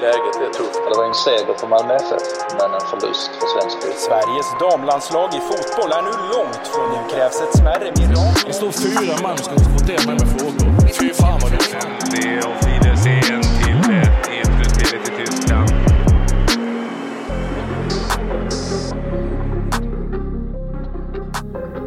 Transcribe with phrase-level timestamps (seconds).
[0.00, 0.80] Läget är tufft.
[0.88, 2.24] Det var en seger för Malmö FF,
[2.58, 4.00] men en förlust för svensk fotboll.
[4.08, 8.46] Sveriges damlandslag i fotboll är nu långt från nu krävs ett smärre mirakel.
[8.46, 10.85] Det står fyra man ska konfrontera mig med frågor.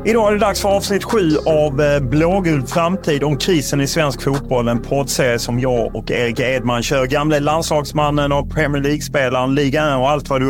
[0.09, 4.21] Idag är det dags för avsnitt sju av eh, Blågul framtid om krisen i svensk
[4.21, 4.67] fotboll.
[4.67, 7.05] En poddserie som jag och Erik Edman kör.
[7.05, 10.47] Gamle landslagsmannen och Premier League-spelaren, ligan och allt vad du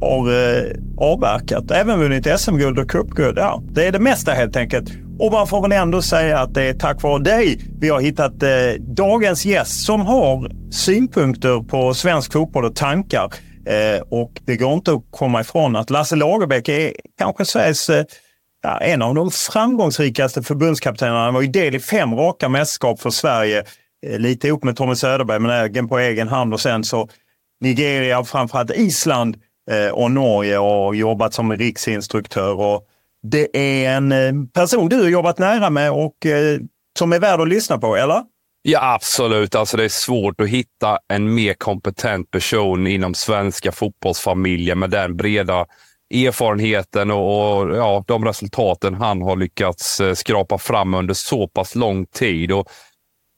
[0.00, 0.62] har eh,
[0.98, 1.70] avverkat.
[1.70, 3.38] Även vunnit SM-guld och cupguld.
[3.38, 4.90] Ja, det är det mesta helt enkelt.
[5.18, 8.42] Och man får väl ändå säga att det är tack vare dig vi har hittat
[8.42, 8.48] eh,
[8.96, 13.32] dagens gäst som har synpunkter på svensk fotboll och tankar.
[13.66, 18.04] Eh, och det går inte att komma ifrån att Lasse Lagerbäck är kanske Sveriges eh,
[18.62, 21.24] ja, en av de framgångsrikaste förbundskaptenerna.
[21.24, 23.64] Han var ju del i fem raka mästerskap för Sverige.
[24.06, 26.54] Eh, lite ihop med Tommy Söderberg, men även på egen hand.
[26.54, 27.08] Och sen så
[27.60, 29.36] Nigeria och framförallt Island
[29.70, 32.60] eh, och Norge och jobbat som riksinstruktör.
[32.60, 32.86] Och
[33.22, 36.14] det är en eh, person du har jobbat nära med och
[36.98, 38.22] som är värd att lyssna på, eller?
[38.62, 39.54] Ja, absolut.
[39.54, 45.16] Alltså, det är svårt att hitta en mer kompetent person inom svenska fotbollsfamiljen med den
[45.16, 45.66] breda
[46.10, 51.74] erfarenheten och, och ja, de resultaten han har lyckats eh, skrapa fram under så pass
[51.74, 52.52] lång tid.
[52.52, 52.68] Och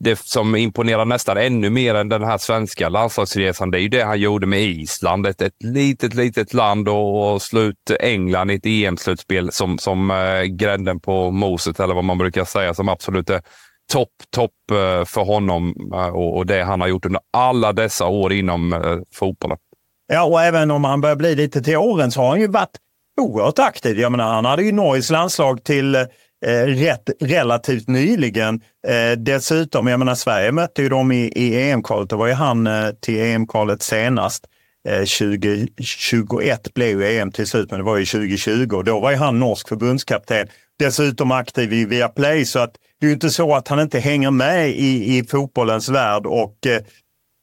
[0.05, 4.03] det som imponerar nästan ännu mer än den här svenska landslagsresan, det är ju det
[4.03, 5.27] han gjorde med Island.
[5.27, 10.43] Ett, ett litet, litet land och, och slut England i ett EM-slutspel som, som eh,
[10.43, 13.43] grädden på moset, eller vad man brukar säga, som absolut är
[13.93, 18.07] topp, topp eh, för honom eh, och, och det han har gjort under alla dessa
[18.07, 19.59] år inom eh, fotbollen.
[20.13, 22.77] Ja, och även om han börjar bli lite till åren så har han ju varit
[23.21, 24.01] oerhört aktiv.
[24.01, 26.07] Jag menar, han hade ju Norges landslag till eh,
[26.67, 28.61] rätt, relativt nyligen.
[28.89, 32.11] Eh, dessutom, jag menar Sverige mötte ju dem i, i EM-kvalet.
[32.11, 34.45] Det var ju han eh, till EM-kvalet senast.
[34.89, 39.11] Eh, 2021 blev ju EM till slut, men det var ju 2020 och då var
[39.11, 40.47] ju han norsk förbundskapten.
[40.79, 44.31] Dessutom aktiv i Viaplay, så att det är ju inte så att han inte hänger
[44.31, 46.83] med i, i fotbollens värld och eh,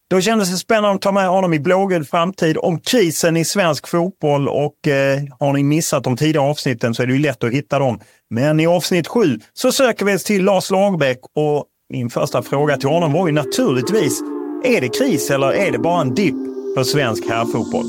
[0.09, 3.87] då kändes det spännande att ta med honom i Blågul framtid om krisen i svensk
[3.87, 7.51] fotboll och eh, har ni missat de tidigare avsnitten så är det ju lätt att
[7.51, 7.99] hitta dem.
[8.29, 12.77] Men i avsnitt sju så söker vi oss till Lars Lagerbäck och min första fråga
[12.77, 14.21] till honom var ju naturligtvis,
[14.63, 16.35] är det kris eller är det bara en dipp
[16.75, 17.85] för svensk herrfotboll?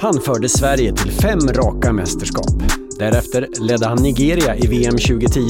[0.00, 2.85] Han förde Sverige till fem raka mästerskap.
[2.98, 5.40] Därefter ledde han Nigeria i VM 2010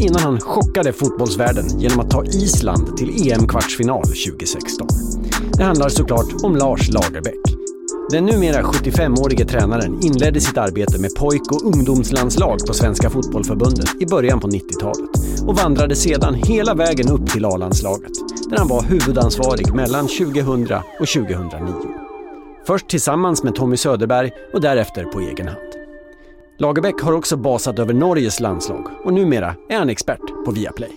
[0.00, 4.88] innan han chockade fotbollsvärlden genom att ta Island till EM-kvartsfinal 2016.
[5.56, 7.40] Det handlar såklart om Lars Lagerbäck.
[8.10, 14.06] Den numera 75-årige tränaren inledde sitt arbete med pojk och ungdomslandslag på Svenska Fotbollförbundet i
[14.06, 15.10] början på 90-talet
[15.46, 18.12] och vandrade sedan hela vägen upp till A-landslaget,
[18.50, 20.62] där han var huvudansvarig mellan 2000
[21.00, 21.74] och 2009.
[22.66, 25.71] Först tillsammans med Tommy Söderberg och därefter på egen hand.
[26.58, 30.90] Lagerbäck har också basat över Norges landslag och numera är han expert på Viaplay.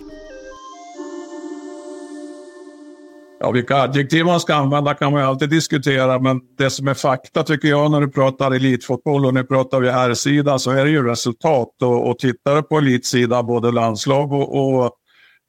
[3.40, 6.94] Ja, vilka adjektiv man ska använda kan man ju alltid diskutera, men det som är
[6.94, 10.90] fakta tycker jag när du pratar elitfotboll och nu pratar vi herrsidan så är det
[10.90, 11.82] ju resultat.
[11.82, 14.90] Och, och tittar du på elitsidan, både landslag och, och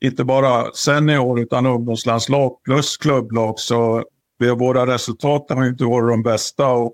[0.05, 4.03] inte bara senior utan ungdomslandslag plus klubblag så
[4.39, 6.67] vi, våra resultat har inte varit de bästa.
[6.67, 6.93] Och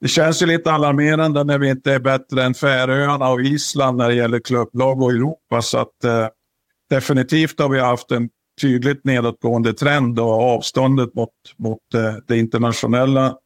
[0.00, 4.08] det känns ju lite alarmerande när vi inte är bättre än Färöarna och Island när
[4.08, 5.62] det gäller klubblag och Europa.
[5.62, 6.28] Så att, eh,
[6.90, 8.28] definitivt har vi haft en
[8.60, 13.36] tydligt nedåtgående trend och avståndet mot, mot eh, det internationella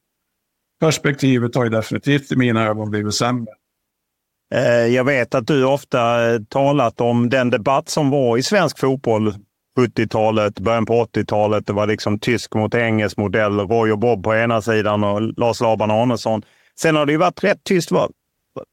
[0.80, 3.52] perspektivet har ju definitivt i mina ögon blivit sämre.
[4.54, 8.78] Eh, jag vet att du ofta eh, talat om den debatt som var i svensk
[8.78, 9.34] fotboll
[9.78, 11.66] 70-talet, början på 80-talet.
[11.66, 13.60] Det var liksom tysk mot engelsk modell.
[13.60, 16.42] Roy och Bob på ena sidan och Lars Laban Arnesson.
[16.80, 17.90] Sen har det ju varit rätt tyst.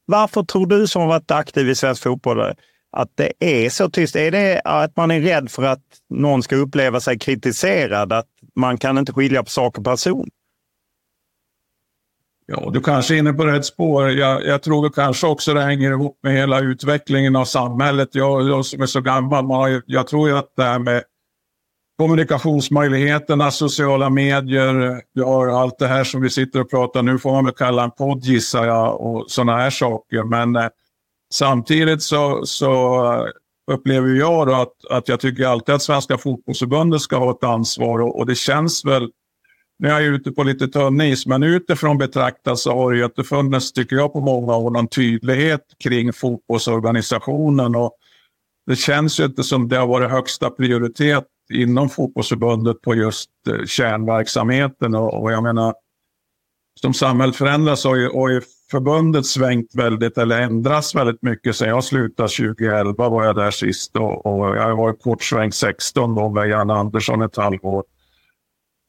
[0.06, 2.40] Varför tror du som har varit aktiv i svensk fotboll
[2.92, 4.16] att det är så tyst?
[4.16, 8.14] Är det att man är rädd för att någon ska uppleva sig kritiserad?
[8.14, 10.30] Att man kan inte skilja på sak och person?
[12.52, 14.10] Ja, du kanske är inne på rätt spår.
[14.10, 18.10] Jag, jag tror kanske också det hänger ihop med hela utvecklingen av samhället.
[18.12, 21.04] Jag, jag som är så gammal, man har, jag tror ju att det här med
[21.98, 27.32] kommunikationsmöjligheterna, sociala medier, du har allt det här som vi sitter och pratar nu får
[27.32, 30.24] man väl kalla en podd gissar jag och sådana här saker.
[30.24, 30.68] Men eh,
[31.34, 33.26] samtidigt så, så eh,
[33.72, 38.02] upplever jag då att, att jag tycker alltid att Svenska fotbollsförbundet ska ha ett ansvar
[38.02, 39.10] och, och det känns väl
[39.80, 43.24] nu är jag ute på lite tunn is, men utifrån betraktat så har det inte
[43.24, 47.76] funnits, tycker jag, på många år någon tydlighet kring fotbollsorganisationen.
[47.76, 47.92] Och
[48.68, 53.66] det känns ju inte som det har varit högsta prioritet inom fotbollsförbundet på just eh,
[53.66, 54.96] kärnverksamheten.
[54.96, 55.74] Och, och jag menar,
[56.82, 58.42] som samhället förändras har ju, har ju
[58.72, 63.96] förbundet svängt väldigt, eller ändrats väldigt mycket sen jag slutade 2011 var jag där sist
[63.96, 67.84] och, och jag har varit kortsvängt 16 då med Jan Andersson ett halvår.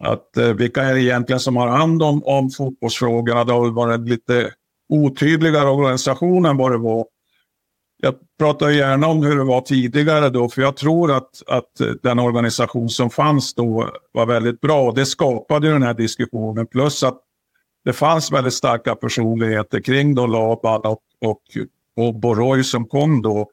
[0.00, 3.44] Att eh, vilka är det egentligen som har hand om, om fotbollsfrågorna?
[3.44, 4.50] Det har varit lite
[4.88, 7.06] otydligare organisation än vad det var.
[8.02, 11.92] Jag pratar gärna om hur det var tidigare då, för jag tror att, att eh,
[12.02, 14.92] den organisation som fanns då var väldigt bra.
[14.92, 16.66] Det skapade den här diskussionen.
[16.66, 17.20] Plus att
[17.84, 21.42] det fanns väldigt starka personligheter kring då Laban och, och,
[21.96, 23.50] och Boroj som kom då.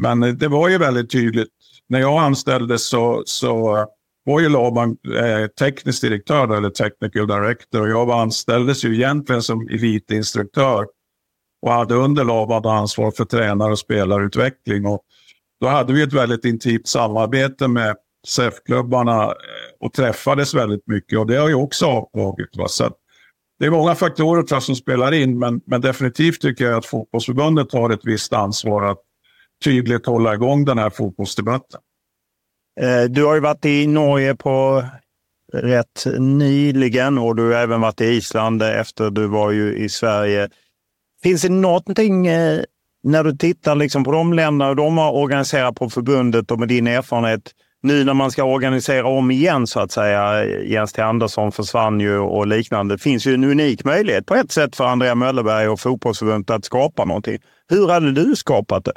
[0.00, 1.48] Men eh, det var ju väldigt tydligt.
[1.88, 3.86] När jag anställdes så, så
[4.24, 9.42] var ju Laban eh, teknisk direktör eller technical director och jag var anställdes ju egentligen
[9.42, 10.86] som elitinstruktör
[11.62, 14.86] och hade under Laban ansvar för tränare och spelarutveckling.
[14.86, 15.02] Och
[15.60, 17.96] då hade vi ett väldigt intimt samarbete med
[18.26, 19.30] SEF-klubbarna eh,
[19.80, 22.56] och träffades väldigt mycket och det har ju också avtagit.
[22.56, 22.68] Va?
[22.68, 22.90] Så
[23.58, 26.86] det är många faktorer tror jag, som spelar in men, men definitivt tycker jag att
[26.86, 28.98] fotbollsförbundet har ett visst ansvar att
[29.64, 31.80] tydligt hålla igång den här fotbollsdebatten.
[32.80, 34.84] Eh, du har ju varit i Norge på
[35.52, 40.48] rätt nyligen och du har även varit i Island efter du var ju i Sverige.
[41.22, 42.60] Finns det någonting eh,
[43.02, 46.68] när du tittar liksom på de länderna och de har organiserat på förbundet och med
[46.68, 47.52] din erfarenhet
[47.82, 50.44] nu när man ska organisera om igen så att säga.
[50.64, 52.94] Jens T Andersson försvann ju och liknande.
[52.94, 56.64] Det finns ju en unik möjlighet på ett sätt för Andrea Möllerberg och fotbollsförbundet att
[56.64, 57.38] skapa någonting.
[57.68, 58.92] Hur hade du skapat det?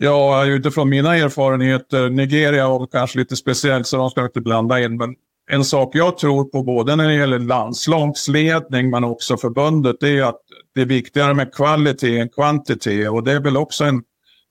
[0.00, 4.96] Ja, utifrån mina erfarenheter, Nigeria var kanske lite speciellt så de ska inte blanda in.
[4.96, 5.14] Men
[5.50, 10.22] en sak jag tror på både när det gäller landslagsledning men också förbundet det är
[10.22, 10.40] att
[10.74, 13.10] det är viktigare med kvalitet än kvantitet.
[13.10, 14.02] Och det är väl också en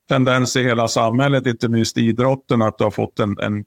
[0.09, 3.65] tendens i hela samhället, inte minst idrotten, att du har fått en, en,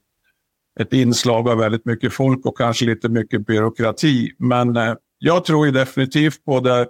[0.80, 4.30] ett inslag av väldigt mycket folk och kanske lite mycket byråkrati.
[4.38, 6.86] Men eh, jag tror ju definitivt på det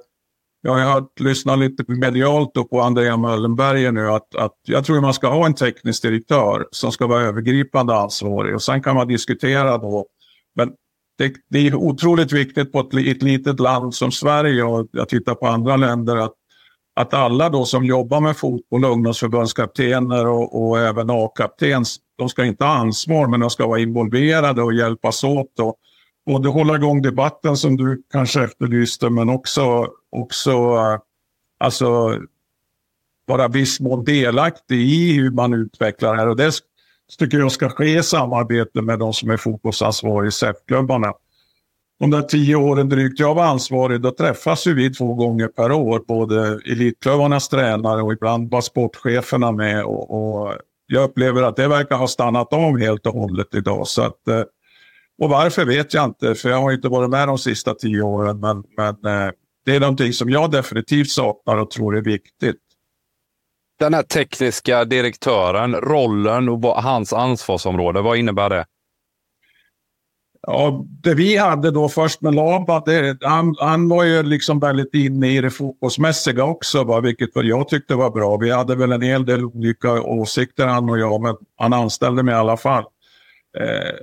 [0.62, 5.28] jag har lyssnat lite medialt på Andrea Möllenberger nu att, att jag tror man ska
[5.28, 10.06] ha en teknisk direktör som ska vara övergripande ansvarig och sen kan man diskutera då.
[10.54, 10.70] Men
[11.18, 15.34] det, det är otroligt viktigt på ett, ett litet land som Sverige och jag tittar
[15.34, 16.32] på andra länder att,
[16.96, 21.84] att alla då som jobbar med fotboll, ungdomsförbundskaptener och, och även A-kapten,
[22.18, 25.60] de ska inte ha ansvar men de ska vara involverade och hjälpas åt.
[25.60, 25.76] Och,
[26.32, 30.98] både hålla igång debatten som du kanske efterlyste men också, också eh,
[31.58, 32.18] alltså,
[33.26, 36.28] vara viss mån delaktig i hur man utvecklar det här.
[36.28, 36.52] Och det
[37.18, 41.12] tycker jag ska ske i samarbete med de som är fotbollsansvariga i SEF-klubbarna.
[42.00, 45.72] De där tio åren drygt jag var ansvarig, då träffas ju vi två gånger per
[45.72, 49.84] år, både elitklubbarnas tränare och ibland var sportcheferna med.
[49.84, 50.54] Och, och
[50.86, 53.86] jag upplever att det verkar ha stannat av helt och hållet idag.
[53.86, 54.42] Så att, eh,
[55.20, 58.40] och varför vet jag inte, för jag har inte varit med de sista tio åren.
[58.40, 59.32] Men, men eh,
[59.64, 62.56] det är någonting som jag definitivt saknar och tror är viktigt.
[63.78, 68.66] Den här tekniska direktören, rollen och hans ansvarsområde, vad innebär det?
[70.42, 74.94] Ja, det vi hade då först med Laban, det, han, han var ju liksom väldigt
[74.94, 78.36] inne i det fotbollsmässiga också, va, vilket jag tyckte var bra.
[78.36, 82.34] Vi hade väl en hel del olika åsikter han och jag, men han anställde mig
[82.34, 82.84] i alla fall.
[83.58, 83.96] Eh,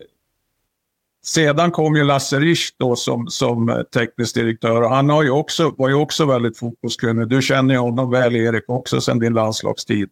[1.27, 5.29] sedan kom ju Lasse Risch då som, som eh, teknisk direktör och han har ju
[5.29, 7.27] också, var ju också väldigt fotbollskunnig.
[7.27, 10.09] Du känner ju honom väl Erik också sedan din landslagstid.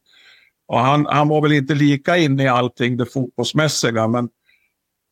[0.67, 4.29] Och han, han var väl inte lika inne i allting det fotbollsmässiga, men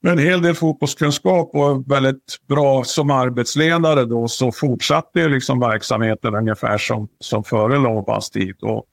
[0.03, 5.59] med en hel del fotbollskunskap och väldigt bra som arbetsledare då så fortsatte ju liksom
[5.59, 8.55] verksamheten ungefär som, som före Lobans tid.
[8.61, 8.85] Och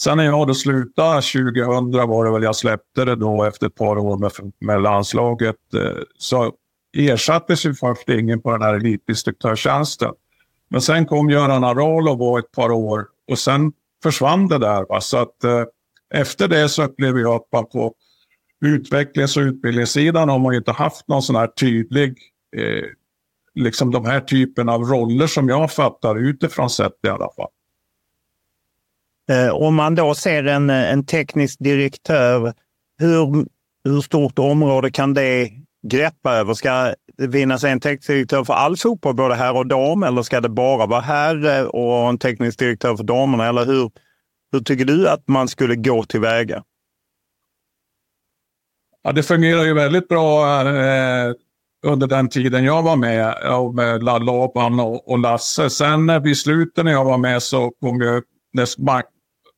[0.00, 3.74] sen när jag då slutade 2000 var det väl jag släppte det då efter ett
[3.74, 6.52] par år med, med landslaget eh, så
[6.96, 10.12] ersattes ju först ingen på den här elitdistruktörstjänsten.
[10.68, 13.72] Men sen kom Göran Aralo var ett par år och sen
[14.02, 14.86] försvann det där.
[14.88, 15.00] Va?
[15.00, 15.64] Så att eh,
[16.14, 17.94] efter det så upplevde jag att man på
[18.64, 22.18] utvecklings och utbildningssidan har man ju inte haft någon sån här tydlig,
[22.56, 22.84] eh,
[23.54, 27.50] liksom de här typen av roller som jag fattar utifrån sett i alla fall.
[29.30, 32.54] Eh, om man då ser en, eh, en teknisk direktör,
[32.98, 33.46] hur,
[33.84, 35.50] hur stort område kan det
[35.86, 36.54] greppa över?
[36.54, 40.40] Ska det finnas en teknisk direktör för all fotboll, både här och dam, eller ska
[40.40, 43.46] det bara vara här eh, och en teknisk direktör för damerna?
[43.48, 43.90] Eller hur,
[44.52, 46.64] hur tycker du att man skulle gå tillväga?
[49.02, 51.32] Ja, det fungerar ju väldigt bra eh,
[51.86, 53.34] under den tiden jag var med,
[53.74, 55.70] med Laban och, och Lasse.
[55.70, 58.66] Sen vid slutet när jag var med så kom ju, när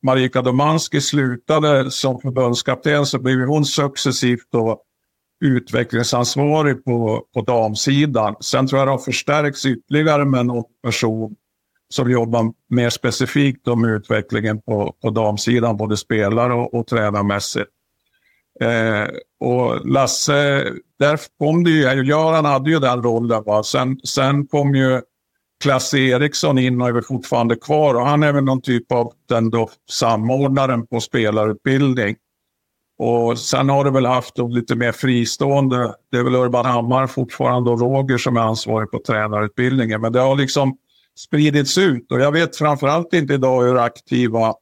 [0.02, 4.82] Marika Domanski slutade som förbundskapten så blev hon successivt då
[5.44, 8.34] utvecklingsansvarig på, på damsidan.
[8.40, 11.36] Sen tror jag det har förstärkts ytterligare med någon person
[11.88, 17.70] som jobbar mer specifikt med utvecklingen på, på damsidan, både spelare och, och tränarmässigt.
[18.60, 19.08] Eh,
[19.40, 20.64] och Lasse,
[20.98, 23.42] där kom det ju, Göran hade ju den rollen.
[23.46, 23.62] Va?
[23.62, 25.00] Sen, sen kom ju
[25.62, 29.12] Klasse Eriksson in och är väl fortfarande kvar och han är väl någon typ av
[29.28, 32.16] den då samordnaren på spelarutbildning.
[32.98, 37.70] Och sen har det väl haft lite mer fristående, det är väl Urban Hammar fortfarande
[37.70, 40.00] och Roger som är ansvarig på tränarutbildningen.
[40.00, 40.76] Men det har liksom
[41.18, 44.54] spridits ut och jag vet framförallt inte idag hur aktiva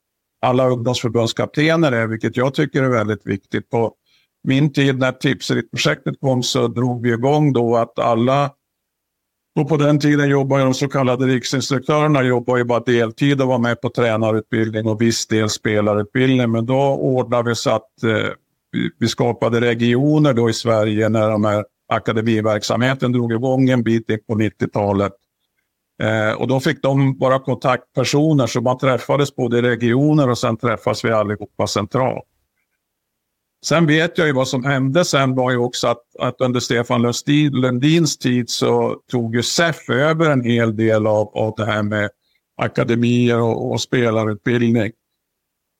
[0.43, 3.71] alla ungdomsförbundskaptener är, vilket jag tycker är väldigt viktigt.
[3.71, 3.95] På
[4.49, 8.51] min tid när Tipserit-projektet kom så drog vi igång då att alla
[9.56, 13.58] och på den tiden jobbade de så kallade riksinstruktörerna jobbade ju bara deltid och var
[13.58, 16.50] med på tränarutbildning och viss del spelarutbildning.
[16.50, 18.32] Men då ordnade vi så att eh,
[18.99, 24.18] vi skapade regioner då i Sverige när de här akademiverksamheten drog igång en bit in
[24.26, 25.12] på 90-talet.
[26.02, 30.56] Eh, och då fick de bara kontaktpersoner så man träffades både i regioner och sen
[30.56, 32.25] träffas vi allihopa centralt.
[33.64, 37.12] Sen vet jag ju vad som hände sen var ju också att, att under Stefan
[37.52, 42.11] Lundins tid så tog ju SEF över en hel del av, av det här med
[42.56, 44.92] akademier och, och spelarutbildning.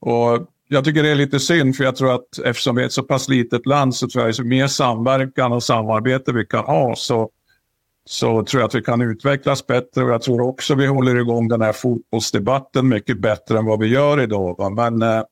[0.01, 2.93] Och jag tycker det är lite synd för jag tror att eftersom vi är ett
[2.93, 6.65] så pass litet land så tror jag att ju mer samverkan och samarbete vi kan
[6.65, 7.31] ha så
[8.05, 11.49] så tror jag att vi kan utvecklas bättre och jag tror också vi håller igång
[11.49, 14.57] den här fotbollsdebatten mycket bättre än vad vi gör idag.
[14.59, 14.71] Va?
[14.71, 15.23] Men eh,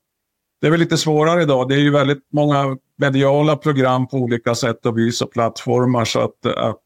[0.63, 1.69] det är väl lite svårare idag.
[1.69, 6.19] Det är ju väldigt många mediala program på olika sätt och vis och plattformar så
[6.19, 6.79] att, att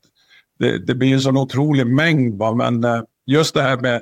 [0.60, 2.40] det, det blir en sån otrolig mängd.
[2.40, 2.54] Va?
[2.54, 4.02] Men eh, just det här med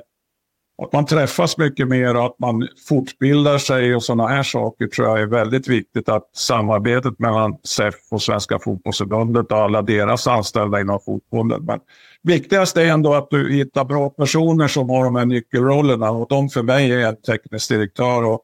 [0.82, 5.08] att man träffas mycket mer och att man fortbildar sig och sådana här saker tror
[5.08, 6.08] jag är väldigt viktigt.
[6.08, 11.64] Att samarbetet mellan SEF och Svenska fotbollsförbundet och alla deras anställda inom fotbollen.
[11.64, 11.80] Men
[12.22, 16.48] viktigast är ändå att du hittar bra personer som har de här nyckelrollerna och de
[16.48, 18.42] för mig är en teknisk direktör och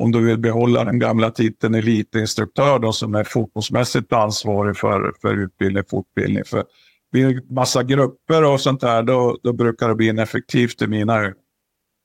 [0.00, 5.34] om du vill behålla den gamla titeln elitinstruktör då, som är fotbollsmässigt ansvarig för, för
[5.34, 6.44] utbildning och fortbildning.
[6.44, 6.64] För
[7.12, 11.34] blir massa grupper och sånt där, då, då brukar det bli ineffektivt i mina ögon.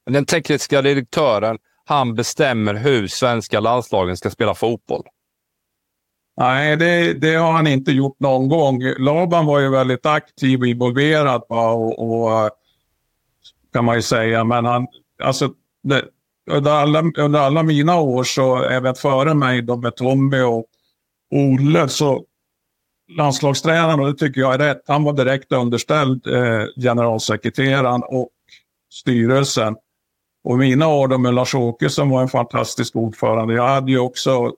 [0.05, 5.03] Den tekniska direktören, han bestämmer hur svenska landslagen ska spela fotboll.
[6.37, 8.83] Nej, det, det, har han inte gjort någon gång.
[8.97, 12.49] Laban var ju väldigt aktiv och involverad och, och,
[13.73, 14.43] kan man ju säga.
[14.43, 14.87] Men han,
[15.23, 16.05] alltså, det,
[16.51, 20.65] under, alla, under alla mina år, så även före mig då med Tommy och
[21.31, 22.25] Olle, så
[23.17, 28.29] landslagstränaren, och det tycker jag är rätt, han var direkt underställd eh, generalsekreteraren och
[28.93, 29.75] styrelsen.
[30.43, 33.53] Och mina år med Lars-Åke som var en fantastisk ordförande.
[33.53, 34.53] Jag hade ju också,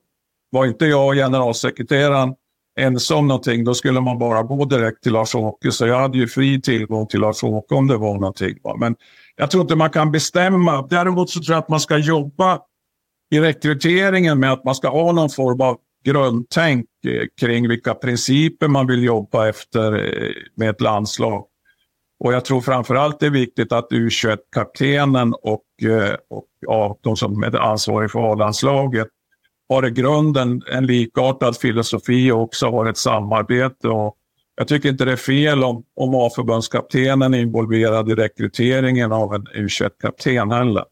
[0.49, 2.35] var inte jag och generalsekreteraren
[2.79, 5.71] ensam någonting, då skulle man bara gå direkt till Lars-Åke.
[5.71, 8.57] Så jag hade ju fri tillgång till Lars-Åke om det var någonting.
[8.79, 8.95] Men
[9.37, 10.87] jag tror inte man kan bestämma.
[10.89, 12.59] Däremot så tror jag att man ska jobba
[13.31, 18.67] i rekryteringen med att man ska ha någon form av grundtänk eh, kring vilka principer
[18.67, 21.45] man vill jobba efter eh, med ett landslag.
[22.19, 27.43] Och jag tror framförallt det är viktigt att U21-kaptenen och, eh, och ja, de som
[27.43, 29.07] är ansvariga för A-landslaget
[29.69, 33.87] har i grunden en likartad filosofi och också har ett samarbete.
[33.87, 34.15] Och
[34.57, 39.47] jag tycker inte det är fel om, om A-förbundskaptenen är involverad i rekryteringen av en
[39.47, 40.85] U21-kapten heller.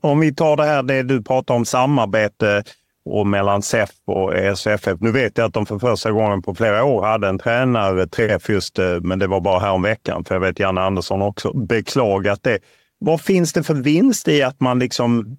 [0.00, 2.64] Om vi tar det här det du pratar om samarbete
[3.04, 5.00] och mellan SEF och ESFF.
[5.00, 8.78] Nu vet jag att de för första gången på flera år hade en tränarträff just,
[8.78, 10.24] eh, men det var bara här om veckan.
[10.24, 12.58] För jag vet Janne Andersson också beklagat det.
[12.98, 15.36] Vad finns det för vinst i att man liksom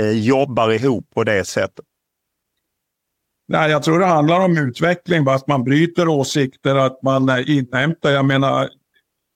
[0.00, 1.84] eh, jobbar ihop på det sättet?
[3.48, 8.10] Nej, jag tror det handlar om utveckling, att man bryter åsikter, att man eh, inhämtar.
[8.10, 8.68] Jag menar,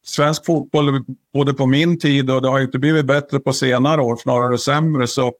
[0.05, 4.17] svensk fotboll, både på min tid och det har inte blivit bättre på senare år,
[4.17, 5.07] snarare sämre.
[5.07, 5.33] Så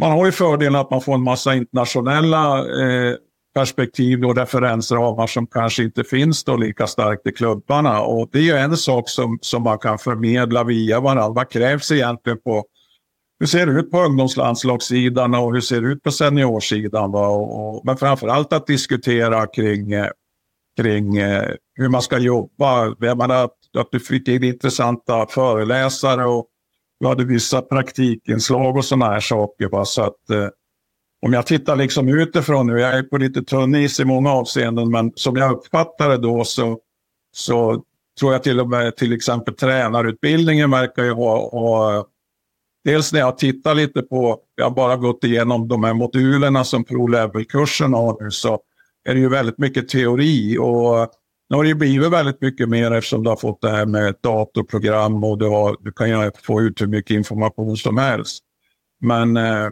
[0.00, 3.14] man har ju fördelen att man får en massa internationella eh,
[3.54, 8.00] perspektiv och referensramar som kanske inte finns då lika starkt i klubbarna.
[8.00, 11.28] Och det är ju en sak som, som man kan förmedla via varandra.
[11.28, 12.64] Vad krävs egentligen på
[13.38, 17.12] hur ser det ut på ungdomslandslagssidan och hur ser det ut på seniorsidan?
[17.12, 17.28] Va?
[17.28, 19.92] Och, och, men framförallt att diskutera kring,
[20.80, 22.94] kring eh, hur man ska jobba.
[22.98, 26.46] Jag menar att, att du fick in intressanta föreläsare och
[27.00, 29.68] vi hade vissa praktikinslag och sådana här saker.
[29.68, 29.84] Va?
[29.84, 30.48] Så att, eh,
[31.26, 34.90] om jag tittar liksom utifrån nu, jag är på lite tunn is i många avseenden,
[34.90, 36.78] men som jag uppfattar det då så,
[37.36, 37.84] så
[38.20, 42.06] tror jag till och med till exempel tränarutbildningen verkar ju ha, ha
[42.88, 46.84] Dels när jag tittar lite på, jag har bara gått igenom de här modulerna som
[46.84, 48.60] Pro-level-kursen har nu, så
[49.08, 50.58] är det ju väldigt mycket teori.
[50.58, 51.08] Och
[51.50, 54.14] nu har det ju blivit väldigt mycket mer eftersom du har fått det här med
[54.22, 58.44] datorprogram och du, har, du kan ju få ut hur mycket information som helst.
[59.00, 59.68] Men eh,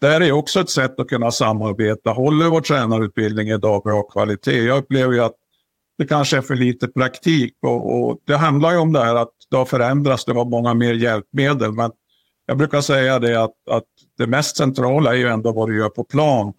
[0.00, 2.10] det är också ett sätt att kunna samarbeta.
[2.10, 4.64] Håller vår tränarutbildning idag bra kvalitet?
[4.64, 5.36] Jag upplever ju att
[5.98, 9.32] det kanske är för lite praktik och, och det handlar ju om det här att
[9.50, 11.72] det har förändrats, det var många mer hjälpmedel.
[11.72, 11.90] Men
[12.48, 13.84] jag brukar säga det att, att
[14.18, 16.52] det mest centrala är ju ändå vad du gör på plan.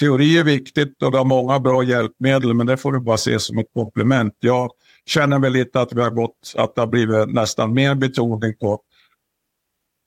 [0.00, 3.38] Teori är viktigt och du har många bra hjälpmedel men det får du bara se
[3.38, 4.34] som ett komplement.
[4.40, 4.70] Jag
[5.06, 8.80] känner väl lite att vi har gått, att det har blivit nästan mer betoning på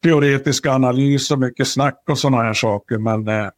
[0.03, 2.97] teoretiska analys och mycket snack och sådana här saker.
[2.97, 3.49] Men, eh,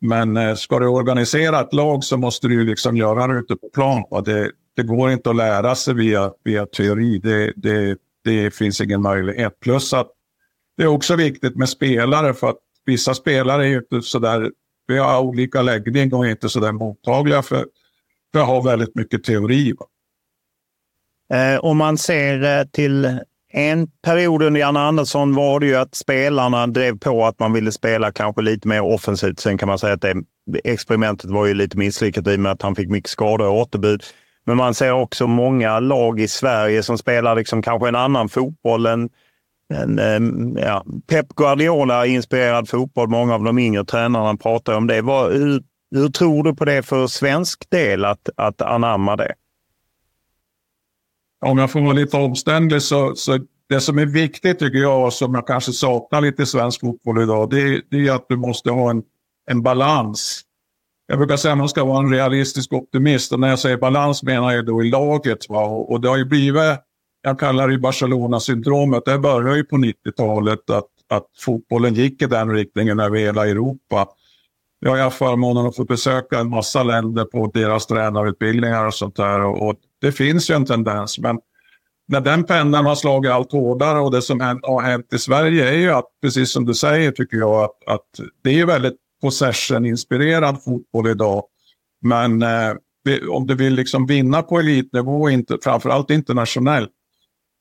[0.00, 3.68] men eh, ska du organisera ett lag så måste du liksom göra det ute på
[3.74, 4.24] plan.
[4.24, 7.18] Det, det går inte att lära sig via, via teori.
[7.18, 9.60] Det, det, det finns ingen möjlighet.
[9.60, 10.10] Plus att
[10.80, 14.50] det är också viktigt med spelare för att vissa spelare är ju inte så där...
[14.86, 17.66] vi har olika läggning och är inte så där mottagliga för,
[18.32, 19.74] för att ha väldigt mycket teori.
[21.32, 23.18] Eh, om man ser eh, till
[23.52, 27.72] en period under Janne Andersson var det ju att spelarna drev på att man ville
[27.72, 29.40] spela kanske lite mer offensivt.
[29.40, 30.14] Sen kan man säga att det
[30.64, 34.02] experimentet var ju lite misslyckat i och med att han fick mycket skador och återbud.
[34.46, 38.86] Men man ser också många lag i Sverige som spelar liksom kanske en annan fotboll
[38.86, 39.10] än
[39.70, 43.08] en, ehm, ja, Pep Guardiola-inspirerad fotboll.
[43.08, 45.02] Många av de yngre tränarna pratar om det.
[45.02, 49.34] Vad, hur, hur, tror du på det för svensk del att, att anamma det?
[51.46, 55.12] Om jag får vara lite omständlig så, så det som är viktigt tycker jag och
[55.12, 58.70] som jag kanske saknar lite i svensk fotboll idag det, det är att du måste
[58.70, 59.02] ha en,
[59.50, 60.42] en balans.
[61.06, 64.22] Jag brukar säga att man ska vara en realistisk optimist och när jag säger balans
[64.22, 65.48] menar jag då i laget.
[65.48, 65.64] Va?
[65.64, 66.80] Och det har ju blivit
[67.22, 69.04] jag kallar det Barcelona-syndromet.
[69.04, 74.08] Det började ju på 90-talet att, att fotbollen gick i den riktningen över hela Europa.
[74.80, 79.16] Jag har haft förmånen att få besöka en massa länder på deras tränarutbildningar och sånt
[79.16, 79.40] där.
[79.40, 81.18] Och, och det finns ju en tendens.
[81.18, 81.38] Men
[82.08, 85.78] när den pennan har slagit allt hårdare och det som har hänt i Sverige är
[85.78, 91.08] ju att, precis som du säger tycker jag, att, att det är väldigt possession-inspirerad fotboll
[91.08, 91.44] idag.
[92.02, 92.72] Men eh,
[93.30, 96.90] om du vill liksom vinna på elitnivå, inte, framförallt internationellt,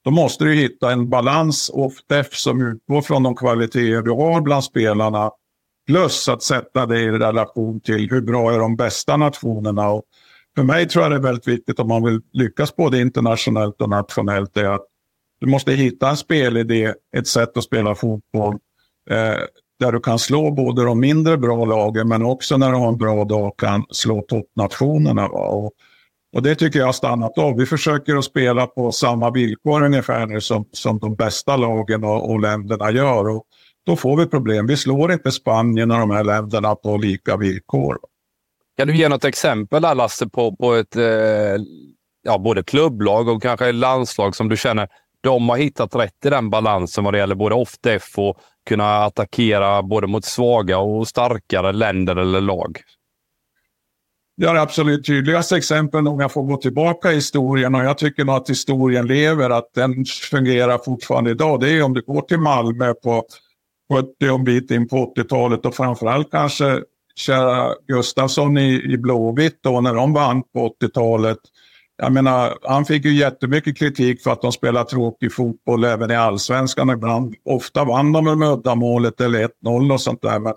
[0.03, 4.41] då måste du hitta en balans och def som utgår från de kvaliteter du har
[4.41, 5.31] bland spelarna.
[5.87, 9.89] Plus att sätta det i relation till hur bra är de bästa nationerna.
[9.89, 10.03] Och
[10.55, 13.89] för mig tror jag det är väldigt viktigt om man vill lyckas både internationellt och
[13.89, 14.57] nationellt.
[14.57, 14.85] är att
[15.41, 18.55] Du måste hitta en spelidé, ett sätt att spela fotboll.
[19.09, 19.39] Eh,
[19.79, 22.97] där du kan slå både de mindre bra lagen men också när du har en
[22.97, 25.27] bra dag kan slå toppnationerna.
[25.27, 25.71] Och
[26.33, 27.57] och det tycker jag har stannat av.
[27.57, 32.31] Vi försöker att spela på samma villkor ungefär nu som, som de bästa lagen och,
[32.31, 33.29] och länderna gör.
[33.29, 33.43] Och
[33.85, 34.67] då får vi problem.
[34.67, 37.97] Vi slår inte Spanien och de här länderna på lika villkor.
[38.77, 41.03] Kan du ge något exempel där Lasse på, på ett eh,
[42.23, 44.87] ja, både klubblag och kanske landslag som du känner
[45.21, 48.37] de har hittat rätt i den balansen vad det gäller både off-def och
[48.69, 52.77] kunna attackera både mot svaga och starkare länder eller lag.
[54.39, 58.25] Det är absolut tydligaste exemplet om jag får gå tillbaka i historien och jag tycker
[58.25, 61.59] nog att historien lever, att den fungerar fortfarande idag.
[61.59, 63.23] Det är om du går till Malmö på
[63.93, 66.79] 70 och en bit in på 80-talet och framförallt kanske
[67.15, 71.39] kära Gustafsson i, i Blåvitt då när de vann på 80-talet.
[71.97, 76.15] Jag menar, han fick ju jättemycket kritik för att de spelar tråkig fotboll även i
[76.15, 77.35] allsvenskan ibland.
[77.45, 80.39] Ofta vann de med uddamålet eller 1-0 och sånt där.
[80.39, 80.53] Men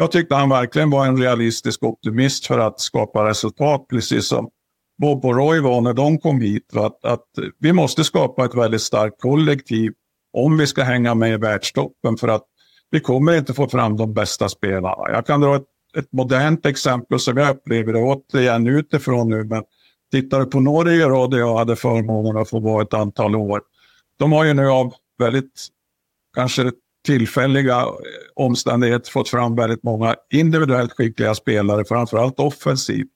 [0.00, 4.50] jag tyckte han verkligen var en realistisk optimist för att skapa resultat, precis som
[4.98, 6.76] Bob och Roy var när de kom hit.
[6.76, 7.24] Att, att
[7.58, 9.92] vi måste skapa ett väldigt starkt kollektiv
[10.32, 12.42] om vi ska hänga med i världstoppen för att
[12.90, 15.10] vi kommer inte få fram de bästa spelarna.
[15.12, 19.44] Jag kan dra ett, ett modernt exempel som jag upplever det återigen utifrån nu.
[19.44, 19.62] Men
[20.10, 23.60] tittar du på Norge då, där jag hade förmånen att få vara ett antal år.
[24.18, 25.68] De har ju nu av väldigt
[26.34, 26.72] kanske
[27.06, 27.86] tillfälliga eh,
[28.34, 33.08] omständigheter fått fram väldigt många individuellt skickliga spelare, framförallt offensivt.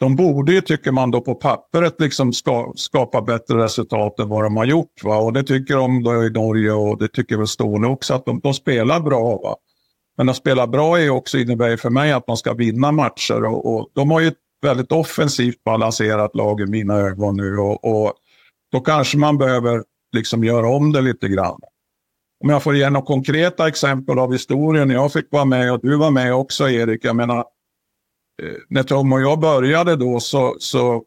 [0.00, 4.44] De borde ju, tycker man då på pappret, liksom ska, skapa bättre resultat än vad
[4.44, 5.04] de har gjort.
[5.04, 5.16] Va?
[5.16, 8.40] Och det tycker de då i Norge och det tycker väl Ståhle också, att de,
[8.40, 9.38] de spelar bra.
[9.42, 9.56] Va?
[10.16, 13.44] Men att spela bra är också, innebär för mig att man ska vinna matcher.
[13.44, 17.58] Och, och de har ju ett väldigt offensivt balanserat lag i mina ögon nu.
[17.58, 18.12] Och, och
[18.72, 21.60] då kanske man behöver liksom göra om det lite grann.
[22.44, 24.90] Om jag får ge några konkreta exempel av historien.
[24.90, 27.04] Jag fick vara med och du var med också Erik.
[27.04, 27.38] Jag menar,
[28.42, 31.04] eh, när Tom och jag började då så, så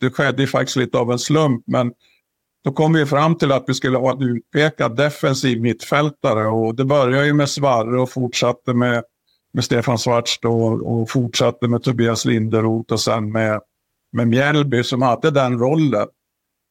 [0.00, 1.62] det skedde faktiskt lite av en slump.
[1.66, 1.92] Men
[2.64, 6.46] då kom vi fram till att vi skulle ha en utpekad defensiv mittfältare.
[6.46, 9.04] Och det började ju med Svarre och fortsatte med,
[9.52, 13.60] med Stefan Svarts då, och fortsatte med Tobias Linderoth och sen med,
[14.12, 16.08] med Mjällby som hade den rollen.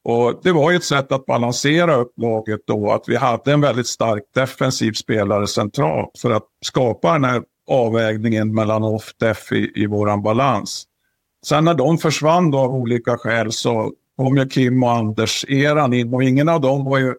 [0.03, 3.88] Och Det var ett sätt att balansera upp laget då, att vi hade en väldigt
[3.88, 10.23] stark defensiv spelare centralt för att skapa den här avvägningen mellan off-def i, i våran
[10.23, 10.85] balans.
[11.45, 16.13] Sen när de försvann då av olika skäl så kom ju Kim och Anders-eran in
[16.13, 17.15] och ingen av dem var ju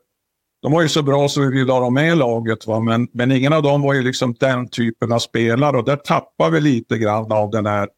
[0.62, 2.66] de var ju så bra så vi ville ha dem med i laget.
[2.66, 2.80] Va?
[2.80, 6.50] Men, men ingen av dem var ju liksom den typen av spelare och där tappar
[6.50, 7.88] vi lite grann av den här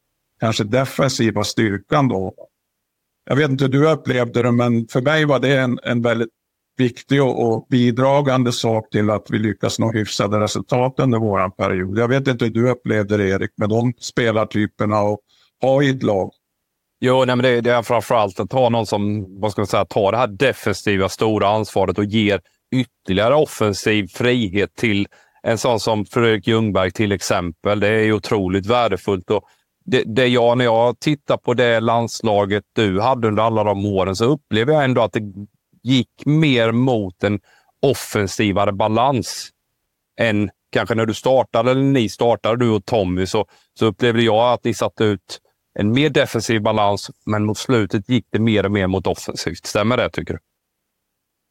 [0.41, 2.35] kanske defensiva styrkan då.
[3.25, 6.29] Jag vet inte hur du upplevde det, men för mig var det en, en väldigt
[6.77, 11.99] viktig och, och bidragande sak till att vi lyckas nå hyfsade resultat under vår period.
[11.99, 15.21] Jag vet inte hur du upplevde det, Erik, med de spelartyperna och
[15.61, 16.31] ha i ett lag.
[17.01, 19.85] Jo, nej, men det, det är framförallt att ha någon som vad ska man säga,
[19.85, 22.41] tar det här defensiva stora ansvaret och ger
[22.75, 25.07] ytterligare offensiv frihet till
[25.43, 27.81] en sån som Fredrik Ljungberg till exempel.
[27.81, 29.31] Det är otroligt värdefullt.
[29.31, 29.43] Och
[29.85, 34.17] det, det jag, när jag tittar på det landslaget du hade under alla de åren
[34.17, 35.23] så upplever jag ändå att det
[35.83, 37.41] gick mer mot en
[37.83, 39.51] offensivare balans
[40.21, 43.47] än kanske när du startade, eller ni startade, du och Tommy, så,
[43.79, 45.41] så upplevde jag att ni satte ut
[45.75, 49.67] en mer defensiv balans, men mot slutet gick det mer och mer mot offensivt.
[49.67, 50.41] Stämmer det, tycker du?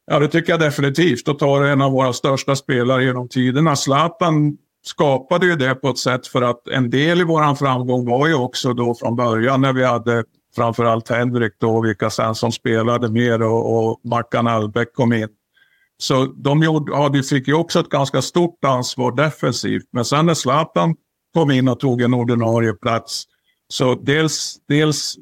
[0.05, 1.27] Ja, det tycker jag definitivt.
[1.27, 5.97] Och tar en av våra största spelare genom tiderna, Zlatan, skapade ju det på ett
[5.97, 9.73] sätt för att en del i vår framgång var ju också då från början när
[9.73, 10.23] vi hade
[10.55, 15.27] framförallt Henrik då, vilka sen som spelade mer och, och Mackan Albeck kom in.
[15.97, 19.85] Så de gjorde, ja, de fick ju också ett ganska stort ansvar defensivt.
[19.91, 20.95] Men sen när Zlatan
[21.33, 23.23] kom in och tog en ordinarie plats,
[23.67, 25.15] så dels, dels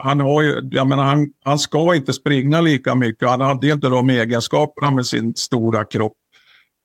[0.00, 3.28] han, har ju, jag menar, han, han ska inte springa lika mycket.
[3.28, 6.16] Han hade inte de egenskaperna med sin stora kropp.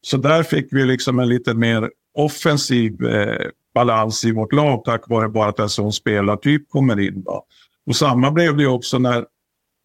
[0.01, 5.09] Så där fick vi liksom en lite mer offensiv eh, balans i vårt lag tack
[5.09, 7.23] vare bara att en sån spelartyp kommer in.
[7.23, 7.45] Då.
[7.85, 9.25] Och samma blev det också när,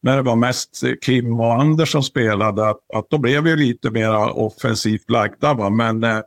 [0.03, 2.69] när det var mest Kim och Anders som spelade.
[2.69, 5.55] Att, att då blev vi lite mer offensivt lagda.
[5.55, 5.71] Va?
[5.71, 6.21] Men eh,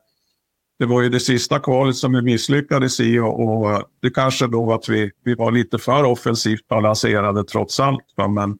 [0.80, 4.74] det var ju det sista kvalet som vi misslyckades i och, och det kanske då
[4.74, 8.14] att vi, vi var lite för offensivt balanserade trots allt.
[8.16, 8.28] Va?
[8.28, 8.58] Men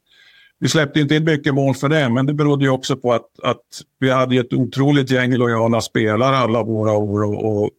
[0.60, 3.40] vi släppte inte in mycket mål för det, men det berodde ju också på att,
[3.44, 3.66] att
[4.00, 7.24] vi hade ett otroligt gäng lojala spelare alla våra år.
[7.24, 7.70] Och, och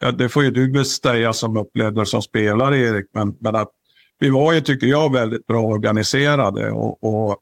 [0.00, 3.70] ja, det får ju du säga som upplevde som spelare, Erik, men, men att
[4.18, 6.70] vi var ju, tycker jag, väldigt bra organiserade.
[6.70, 7.38] Och, och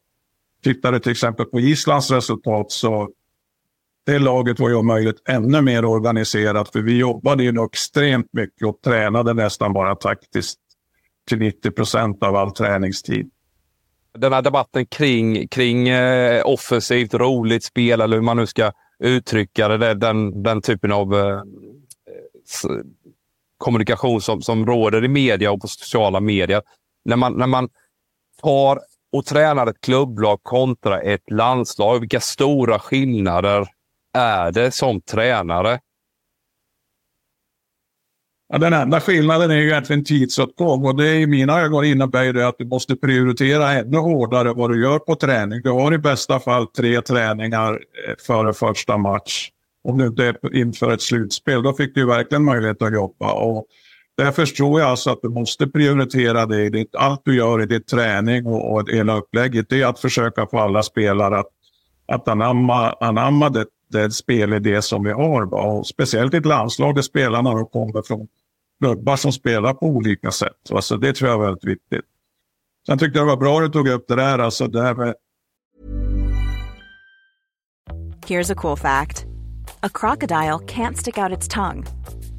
[0.64, 3.10] tittade till exempel på Islands resultat så
[4.06, 8.68] det laget var ju om möjligt ännu mer organiserat, för vi jobbade ju extremt mycket
[8.68, 10.60] och tränade nästan bara taktiskt
[11.28, 13.30] till 90 procent av all träningstid
[14.18, 19.68] den här debatten kring, kring eh, offensivt, roligt spel eller hur man nu ska uttrycka
[19.68, 19.94] det.
[19.94, 21.42] Den, den typen av eh,
[23.58, 26.62] kommunikation som, som råder i media och på sociala medier.
[27.04, 27.68] När man, när man
[28.42, 28.80] tar
[29.12, 33.66] och tränar ett klubblag kontra ett landslag, vilka stora skillnader
[34.14, 35.78] är det som tränare?
[38.48, 42.48] Ja, den enda skillnaden är ju egentligen tidsåtgång och det i mina ögon innebär det
[42.48, 45.60] att du måste prioritera ännu hårdare vad du gör på träning.
[45.62, 49.50] Du har i bästa fall tre träningar eh, före första match.
[49.84, 53.32] Om du inte är inför ett slutspel, då fick du verkligen möjlighet att jobba.
[53.32, 53.66] Och
[54.16, 57.66] därför tror jag alltså att du måste prioritera det i ditt, allt du gör i
[57.66, 59.66] ditt träning och, och hela upplägget.
[59.68, 61.48] Det är att försöka få alla spelare att,
[62.08, 63.66] att anamma, anamma det,
[63.98, 65.54] det spelidé som vi har.
[65.54, 68.28] Och speciellt i ett landslag där spelarna kommer från
[68.80, 70.70] klubbar som spelar på olika sätt.
[70.80, 72.04] Så det tror jag är väldigt viktigt.
[72.86, 74.94] Sen tyckte jag det var bra att du tog upp det där, alltså det här
[74.94, 75.14] med...
[78.26, 79.26] Here's a cool fact.
[79.80, 81.84] A crocodile can't stick out its tongue.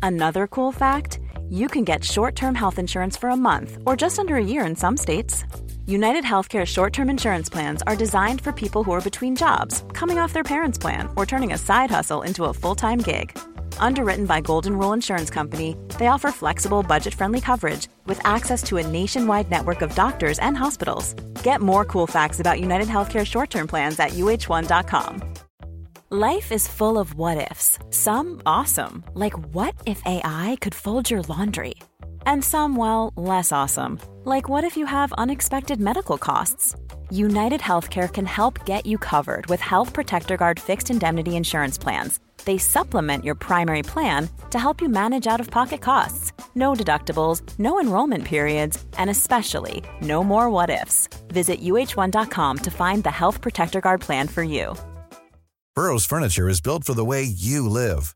[0.02, 4.36] Another cool fact, you can get short-term health insurance for a month or just under
[4.36, 5.46] a year in some states.
[5.88, 10.18] United Healthcare short term insurance plans are designed for people who are between jobs, coming
[10.18, 13.38] off their parents' plan, or turning a side hustle into a full time gig.
[13.78, 18.78] Underwritten by Golden Rule Insurance Company, they offer flexible, budget friendly coverage with access to
[18.78, 21.14] a nationwide network of doctors and hospitals.
[21.44, 25.22] Get more cool facts about United Healthcare short term plans at uh1.com.
[26.10, 31.22] Life is full of what ifs, some awesome, like what if AI could fold your
[31.24, 31.76] laundry?
[32.26, 36.76] And some, well, less awesome, like what if you have unexpected medical costs?
[37.10, 42.20] United Healthcare can help get you covered with Health Protector Guard fixed indemnity insurance plans
[42.46, 46.32] they supplement your primary plan to help you manage out of pocket costs.
[46.56, 51.10] No deductibles, no enrollment periods, and especially no more what ifs.
[51.28, 54.76] Visit uh1.com to find the Health Protector Guard plan for you.
[55.76, 58.16] Burrow's furniture is built for the way you live.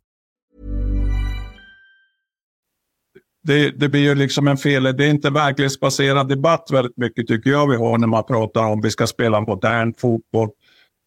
[3.43, 4.83] Det, det blir ju liksom en fel.
[4.83, 8.81] Det är inte verklighetsbaserad debatt väldigt mycket tycker jag vi har när man pratar om
[8.81, 10.49] vi ska spela modern fotboll,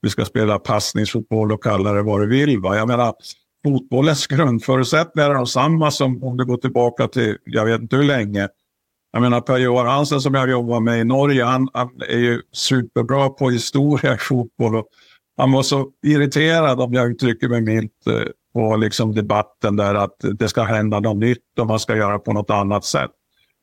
[0.02, 2.58] vi ska spela passningsfotboll och kalla det vad du vill.
[2.58, 2.76] Va?
[2.76, 3.14] Jag menar,
[3.64, 8.04] fotbollens grundförutsättningar är de samma som om du går tillbaka till, jag vet inte hur
[8.04, 8.48] länge.
[9.12, 13.28] Jag menar Per-Johan Hansen som jag jobbar med i Norge, han, han, är ju superbra
[13.28, 14.76] på historia i fotboll.
[14.76, 14.86] Och
[15.36, 18.14] han var så irriterad, om jag uttrycker mig milt, eh,
[18.54, 22.32] på liksom debatten där att det ska hända något nytt och man ska göra på
[22.32, 23.10] något annat sätt.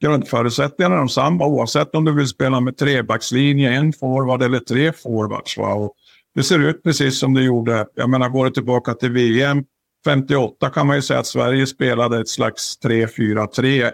[0.03, 4.93] Grundförutsättningarna är de samma oavsett om du vill spela med trebackslinje, en forward eller tre
[4.93, 5.57] forwards.
[5.57, 5.73] Va?
[5.73, 5.93] Och
[6.35, 9.63] det ser ut precis som det gjorde, jag menar går det tillbaka till VM
[10.05, 13.91] 58 kan man ju säga att Sverige spelade ett slags 3-4-3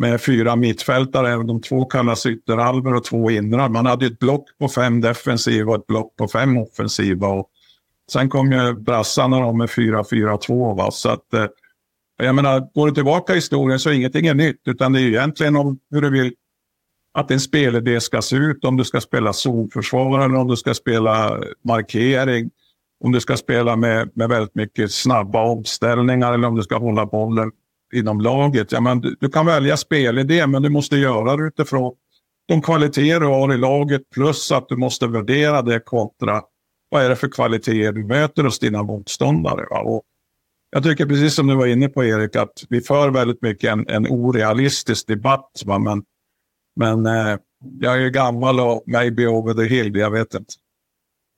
[0.00, 1.32] med fyra mittfältare.
[1.32, 3.68] Även De två kallas ytterhalvor och två inrar.
[3.68, 7.28] Man hade ett block på fem defensiva och ett block på fem offensiva.
[7.28, 7.48] Och
[8.12, 10.90] sen kom ju brassarna med 4-4-2.
[10.90, 11.46] Så att, eh,
[12.16, 14.60] jag menar, går du tillbaka i historien så är ingenting är nytt.
[14.68, 16.32] Utan det är egentligen om hur du vill
[17.14, 18.64] att en spelidé ska se ut.
[18.64, 22.50] Om du ska spela zonförsvar eller om du ska spela markering
[23.04, 27.06] om du ska spela med, med väldigt mycket snabba omställningar eller om du ska hålla
[27.06, 27.50] bollen
[27.94, 28.72] inom laget.
[28.72, 31.94] Ja, men du, du kan välja spelidé, men du måste göra det utifrån
[32.48, 36.42] de kvaliteter du har i laget plus att du måste värdera det kontra
[36.94, 39.66] vad är det för kvaliteter du möter hos dina motståndare.
[39.70, 39.80] Va?
[39.80, 40.02] Och
[40.70, 43.88] jag tycker precis som du var inne på Erik att vi för väldigt mycket en,
[43.88, 45.62] en orealistisk debatt.
[45.64, 45.78] Va?
[45.78, 46.02] Men,
[46.76, 47.38] men eh,
[47.80, 50.52] jag är ju gammal och maybe over the hill, jag vet inte.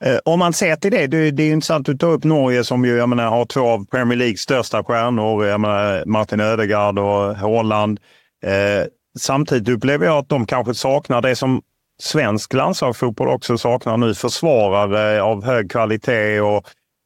[0.05, 2.63] Eh, om man ser till det, det, det är intressant att du tar upp Norge
[2.63, 5.45] som ju, jag menar, har två av Premier Leagues största stjärnor.
[5.45, 7.99] Jag menar, Martin Ödegaard och Haaland.
[8.45, 8.87] Eh,
[9.19, 11.61] samtidigt upplever jag att de kanske saknar det som
[12.01, 14.13] svensk landslagsfotboll också saknar nu.
[14.13, 16.65] Försvarare av hög kvalitet och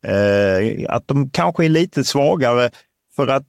[0.09, 2.69] eh, att de kanske är lite svagare
[3.15, 3.45] för att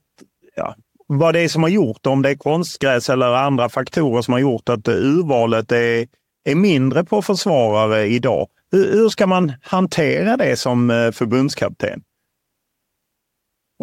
[0.57, 0.75] ja,
[1.07, 4.41] vad det är som har gjort, om det är konstgräs eller andra faktorer som har
[4.41, 6.07] gjort att urvalet är,
[6.45, 8.49] är mindre på försvarare idag.
[8.73, 12.03] Hur, hur ska man hantera det som eh, förbundskapten?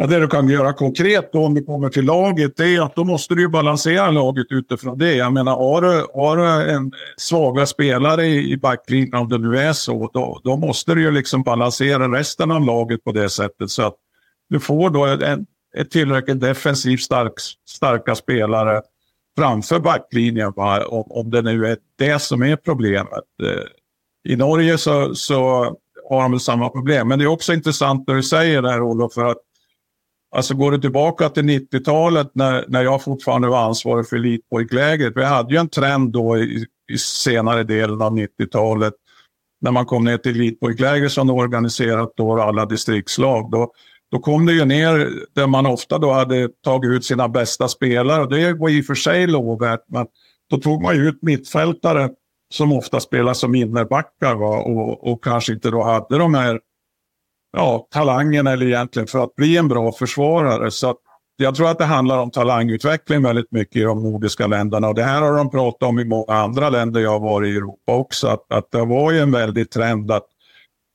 [0.02, 2.94] Ja, det du kan göra konkret då om du kommer till laget det är att
[2.94, 5.14] då måste du balansera laget utifrån det.
[5.14, 9.58] Jag menar, har du, har du en svaga spelare i, i backlinjen, om det nu
[9.58, 13.70] är så, då, då måste du ju liksom balansera resten av laget på det sättet
[13.70, 13.94] så att
[14.48, 17.32] du får då en, ett tillräckligt defensivt stark,
[17.68, 18.82] starka spelare
[19.38, 20.86] framför backlinjen, va?
[20.86, 23.24] Om, om det nu är det som är problemet.
[23.42, 25.38] Eh, I Norge så, så
[26.10, 27.08] har de samma problem.
[27.08, 29.38] Men det är också intressant när du säger det här Olof, för att
[30.36, 35.12] Alltså går du tillbaka till 90-talet när, när jag fortfarande var ansvarig för elitpojklägret.
[35.16, 38.94] Vi hade ju en trend då i, i senare delen av 90-talet
[39.60, 43.50] när man kom ner till elitpojklägret som organiserat då alla distriktslag.
[43.50, 43.72] Då,
[44.10, 48.26] då kom det ju ner där man ofta då hade tagit ut sina bästa spelare.
[48.26, 50.06] Det var i och för sig lovvärt, men
[50.50, 52.10] då tog man ju ut mittfältare
[52.54, 54.58] som ofta spelar som innerbackar va?
[54.58, 56.60] Och, och kanske inte då hade de här
[57.52, 60.70] ja, talangen eller egentligen för att bli en bra försvarare.
[60.70, 60.94] Så
[61.36, 64.88] jag tror att det handlar om talangutveckling väldigt mycket i de nordiska länderna.
[64.88, 67.56] Och det här har de pratat om i många andra länder jag har varit i
[67.56, 68.28] Europa också.
[68.28, 70.26] Att, att det var ju en väldig trend att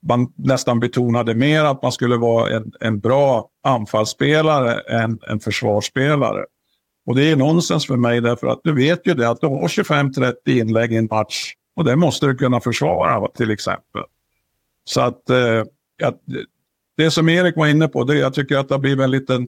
[0.07, 6.45] man nästan betonade mer att man skulle vara en, en bra anfallsspelare än en försvarsspelare.
[7.05, 9.67] Och det är nonsens för mig därför att du vet ju det att du har
[9.67, 14.01] 25-30 inlägg i en match och det måste du kunna försvara till exempel.
[14.83, 15.63] Så att eh,
[16.03, 16.21] att
[16.97, 19.47] det som Erik var inne på, det, jag tycker att det har blivit en liten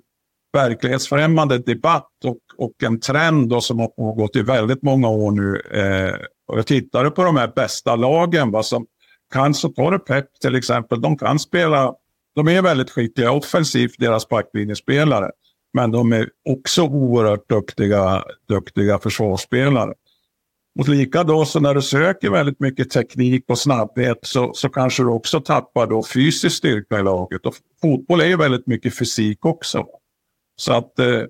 [0.54, 5.62] verklighetsfrämmande debatt och, och en trend då som har pågått i väldigt många år nu.
[5.82, 6.16] Eh,
[6.48, 8.86] och jag tittade på de här bästa lagen, va, som
[9.34, 11.94] kan, så tar det Pep till exempel, de kan spela,
[12.36, 15.32] de är väldigt skickliga offensivt, deras backlinjespelare.
[15.74, 19.94] Men de är också oerhört duktiga, duktiga försvarsspelare.
[20.78, 25.10] Och likadant så när du söker väldigt mycket teknik och snabbhet så, så kanske du
[25.10, 27.46] också tappar då fysisk styrka i laget.
[27.46, 29.86] Och fotboll är ju väldigt mycket fysik också.
[30.56, 31.22] Så att, eh,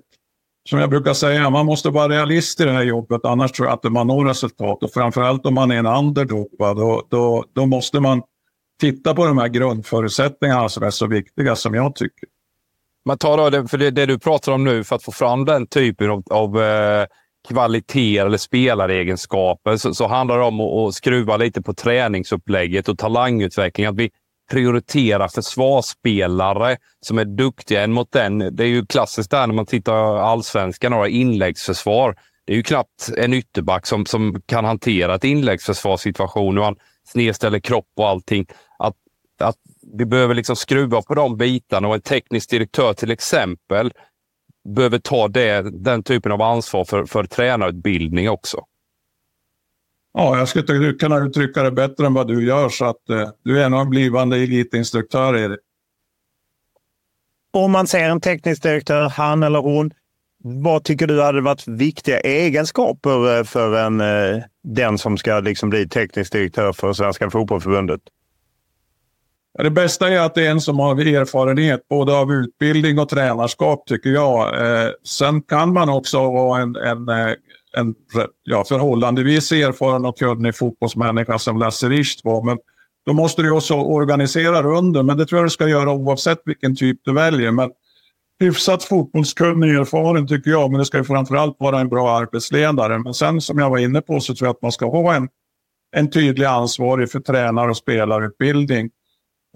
[0.68, 3.74] som jag brukar säga, man måste vara realist i det här jobbet, annars tror jag
[3.74, 4.82] att man når resultat.
[4.82, 8.22] Och framförallt om man är en underdog, va, då, då, då måste man
[8.80, 12.28] titta på de här grundförutsättningarna som är så viktiga som jag tycker.
[13.04, 15.44] Man tar då det, för det, det, du pratar om nu, för att få fram
[15.44, 17.06] den typen av, av eh,
[17.48, 22.98] kvaliteter eller spelaregenskaper så, så handlar det om att, att skruva lite på träningsupplägget och
[22.98, 23.86] talangutveckling.
[23.86, 24.10] Att vi
[24.50, 28.38] prioriterar försvarsspelare som är duktiga en mot en.
[28.38, 32.16] Det är ju klassiskt där när man tittar allsvenskan, några inläggsförsvar.
[32.46, 37.60] Det är ju knappt en ytterback som, som kan hantera ett inläggsförsvarssituation och han snedställer
[37.60, 38.46] kropp och allting.
[38.78, 38.94] Att,
[39.40, 39.56] att
[39.98, 43.92] vi behöver liksom skruva på de bitarna och en teknisk direktör till exempel
[44.74, 48.64] behöver ta det, den typen av ansvar för, för tränarutbildning också.
[50.12, 53.62] Ja, jag skulle kunna uttrycka det bättre än vad du gör, så att eh, du
[53.62, 55.60] är nog en blivande elitinstruktör, Erik.
[57.50, 59.90] Om man ser en teknisk direktör, han eller hon,
[60.44, 65.70] vad tycker du hade varit viktiga egenskaper eh, för en, eh, den som ska liksom
[65.70, 68.00] bli teknisk direktör för Svenska Fotbollförbundet?
[69.62, 73.86] Det bästa är att det är en som har erfarenhet både av utbildning och tränarskap
[73.86, 74.60] tycker jag.
[74.60, 77.34] Eh, sen kan man också vara en, en, eh,
[77.76, 77.94] en
[78.42, 82.44] ja, förhållandevis erfaren och kunnig fotbollsmänniska som Lasse Richt var.
[82.44, 82.58] Men
[83.06, 86.76] då måste du också organisera under, men det tror jag du ska göra oavsett vilken
[86.76, 87.50] typ du väljer.
[87.50, 87.70] Men
[88.40, 92.98] hyfsat fotbollskunnig och erfaren tycker jag, men det ska ju framförallt vara en bra arbetsledare.
[92.98, 95.28] Men sen som jag var inne på så tror jag att man ska ha en,
[95.96, 98.90] en tydlig ansvarig för tränar och spelarutbildning.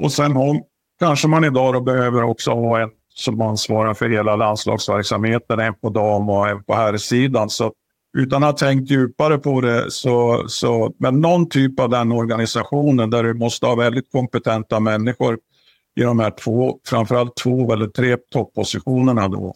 [0.02, 0.60] Och sen har,
[0.98, 5.90] kanske man idag då behöver också ha en som ansvarar för hela landslagsverksamheten, en på
[5.90, 7.50] dam och en på herrsidan.
[7.50, 7.72] Så
[8.18, 13.10] utan att ha tänkt djupare på det, så, så, men någon typ av den organisationen
[13.10, 15.38] där du måste ha väldigt kompetenta människor
[16.00, 19.54] i de här två, framförallt två eller tre toppositionerna då.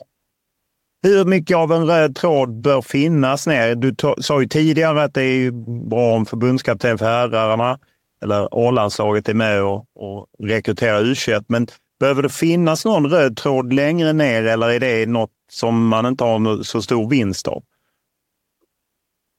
[1.03, 3.75] Hur mycket av en röd tråd bör finnas ner?
[3.75, 5.51] Du sa ju tidigare att det är
[5.89, 7.79] bra om förbundskapten för herrarna
[8.27, 11.45] eller A-landslaget är med och, och rekryterar U21.
[11.49, 11.67] Men
[12.01, 16.25] behöver det finnas någon röd tråd längre ner eller är det något som man inte
[16.25, 17.63] har så stor vinst av?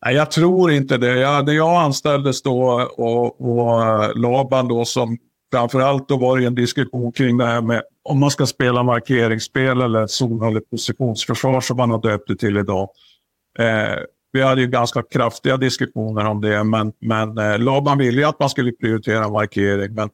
[0.06, 1.20] Nej, jag tror inte det.
[1.20, 5.18] Jag, när jag anställdes då och, och eh, Laban då som
[5.52, 9.82] framförallt då var det en diskussion kring det här med om man ska spela markeringsspel
[9.82, 12.90] eller zon eller positionsförsvar som man har döpt det till idag.
[13.60, 13.98] Eh,
[14.38, 18.40] vi hade ju ganska kraftiga diskussioner om det, men, men eh, Laban ville ju att
[18.40, 19.94] man skulle prioritera markering.
[19.94, 20.10] Men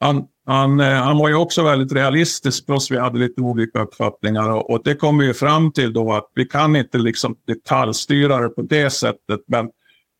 [0.00, 4.50] han, han, eh, han var ju också väldigt realistisk, plus vi hade lite olika uppfattningar.
[4.50, 8.38] Och, och det kom vi ju fram till då att vi kan inte liksom detaljstyra
[8.38, 9.40] det på det sättet.
[9.46, 9.70] Men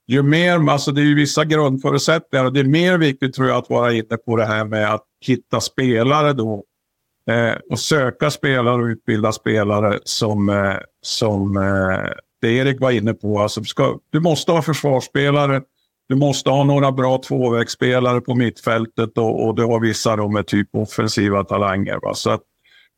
[0.06, 3.56] ju mer, alltså det är ju vissa grundförutsättningar och det är mer viktigt tror jag
[3.56, 6.64] att vara inne på det här med att hitta spelare då.
[7.30, 12.10] Eh, och söka spelare och utbilda spelare som, eh, som eh,
[12.40, 13.40] det Erik var inne på.
[13.40, 15.62] Alltså, ska, du måste ha försvarsspelare,
[16.08, 20.46] du måste ha några bra tvåvägsspelare på mittfältet och, och du har vissa då med
[20.46, 21.98] typ offensiva talanger.
[22.02, 22.14] Va?
[22.14, 22.42] Så att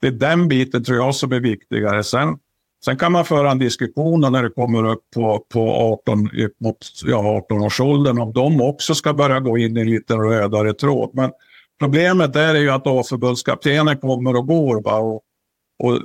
[0.00, 2.04] det är den biten tror jag som är viktigare.
[2.04, 2.38] Sen,
[2.84, 6.28] sen kan man föra en diskussion när det kommer upp på, på 18,
[6.60, 11.10] mot ja, 18-årsåldern om de också ska börja gå in i en lite rödare tråd.
[11.12, 11.30] Men
[11.78, 14.82] problemet är ju att A-förbundskaptenen kommer och går.
[14.82, 14.98] Va?
[14.98, 15.22] Och
[15.82, 15.98] Och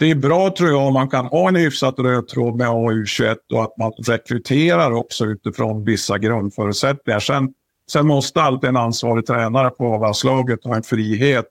[0.00, 3.36] det är bra tror jag om man kan ha en hyfsat röd tråd med AU21
[3.52, 7.20] och att man rekryterar också utifrån vissa grundförutsättningar.
[7.20, 7.54] Sen,
[7.92, 11.44] sen måste alltid en ansvarig tränare på avlandslaget ha en frihet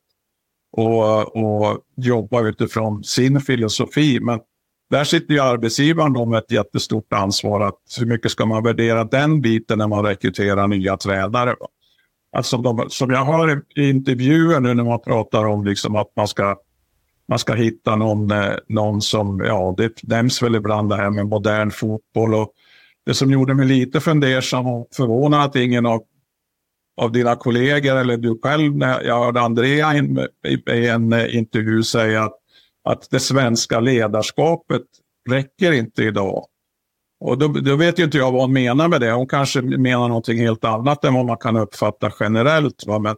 [0.72, 4.20] och, och jobba utifrån sin filosofi.
[4.20, 4.39] Men
[4.89, 7.62] där sitter ju arbetsgivaren då med ett jättestort ansvar.
[7.62, 11.56] Att hur mycket ska man värdera den biten när man rekryterar nya tränare?
[12.32, 16.28] Alltså de, som jag hör i intervjuer nu när man pratar om liksom att man
[16.28, 16.56] ska,
[17.30, 21.25] man ska hitta någon, eh, någon som, ja det nämns väl ibland det här med
[21.25, 22.34] modern fotboll.
[22.34, 22.51] Och
[23.05, 26.01] det som gjorde mig lite fundersam och förvånad att ingen av,
[27.01, 29.93] av dina kollegor eller du själv, när jag hörde Andrea
[30.47, 32.36] i, i en eh, intervju säga att
[32.84, 34.82] att det svenska ledarskapet
[35.30, 36.45] räcker inte idag.
[37.19, 39.11] Och då, då, vet ju inte jag vad hon menar med det.
[39.11, 42.84] Hon kanske menar någonting helt annat än vad man kan uppfatta generellt.
[42.88, 42.99] Va?
[42.99, 43.15] Men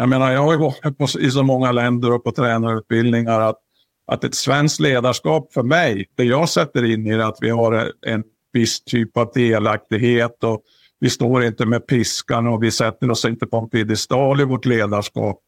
[0.00, 3.58] jag menar, jag har ju varit på, i så många länder och på tränarutbildningar att,
[4.06, 7.92] att ett svenskt ledarskap för mig, det jag sätter in i det, att vi har
[8.06, 8.22] en
[8.52, 10.62] viss typ av delaktighet och
[11.00, 14.64] vi står inte med piskan och vi sätter oss inte på en piedestal i vårt
[14.64, 15.38] ledarskap.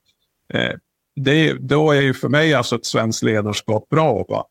[0.55, 0.73] Eh,
[1.17, 4.25] det, då är ju för mig alltså ett svenskt ledarskap bra.
[4.29, 4.45] Va?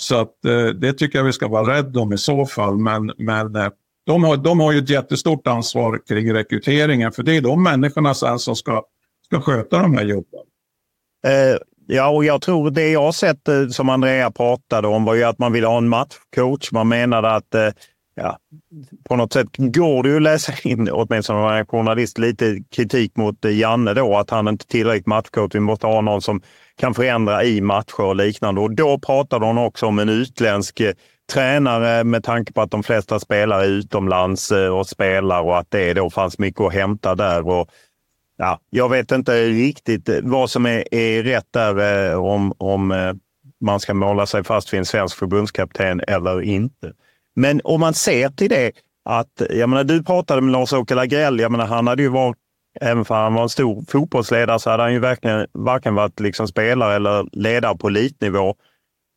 [0.00, 2.78] Så att, eh, det tycker jag vi ska vara rädda om i så fall.
[2.78, 3.68] Men, men eh,
[4.06, 7.12] de, har, de har ju ett jättestort ansvar kring rekryteringen.
[7.12, 8.82] För det är de människorna sen som ska,
[9.26, 10.40] ska sköta de här jobben.
[11.26, 11.56] Eh,
[11.86, 15.24] ja, och jag tror det jag har sett eh, som Andrea pratade om var ju
[15.24, 16.72] att man ville ha en matchcoach.
[16.72, 17.70] Man menade att eh,
[18.14, 18.38] ja,
[19.08, 22.58] på något sätt går det ju att läsa in, åtminstone om man är journalist, lite
[22.70, 25.54] kritik mot eh, Janne då, att han inte är tillräckligt matchcoach.
[25.54, 26.40] Vi måste ha någon som
[26.76, 28.60] kan förändra i matcher och liknande.
[28.60, 30.92] Och då pratade hon också om en utländsk eh,
[31.32, 35.70] tränare med tanke på att de flesta spelare är utomlands eh, och spelar och att
[35.70, 37.48] det då fanns mycket att hämta där.
[37.48, 37.70] Och,
[38.36, 42.90] ja, jag vet inte riktigt eh, vad som är, är rätt där eh, om, om
[42.92, 43.12] eh,
[43.60, 46.92] man ska måla sig fast vid en svensk förbundskapten eller inte.
[47.36, 48.72] Men om man ser till det
[49.04, 52.36] att, jag menar, du pratade med Lars-Åke Lagrell, jag menar, han hade ju varit,
[52.80, 56.48] även för han var en stor fotbollsledare, så hade han ju verkligen varken varit liksom
[56.48, 58.48] spelare eller ledare på elitnivå.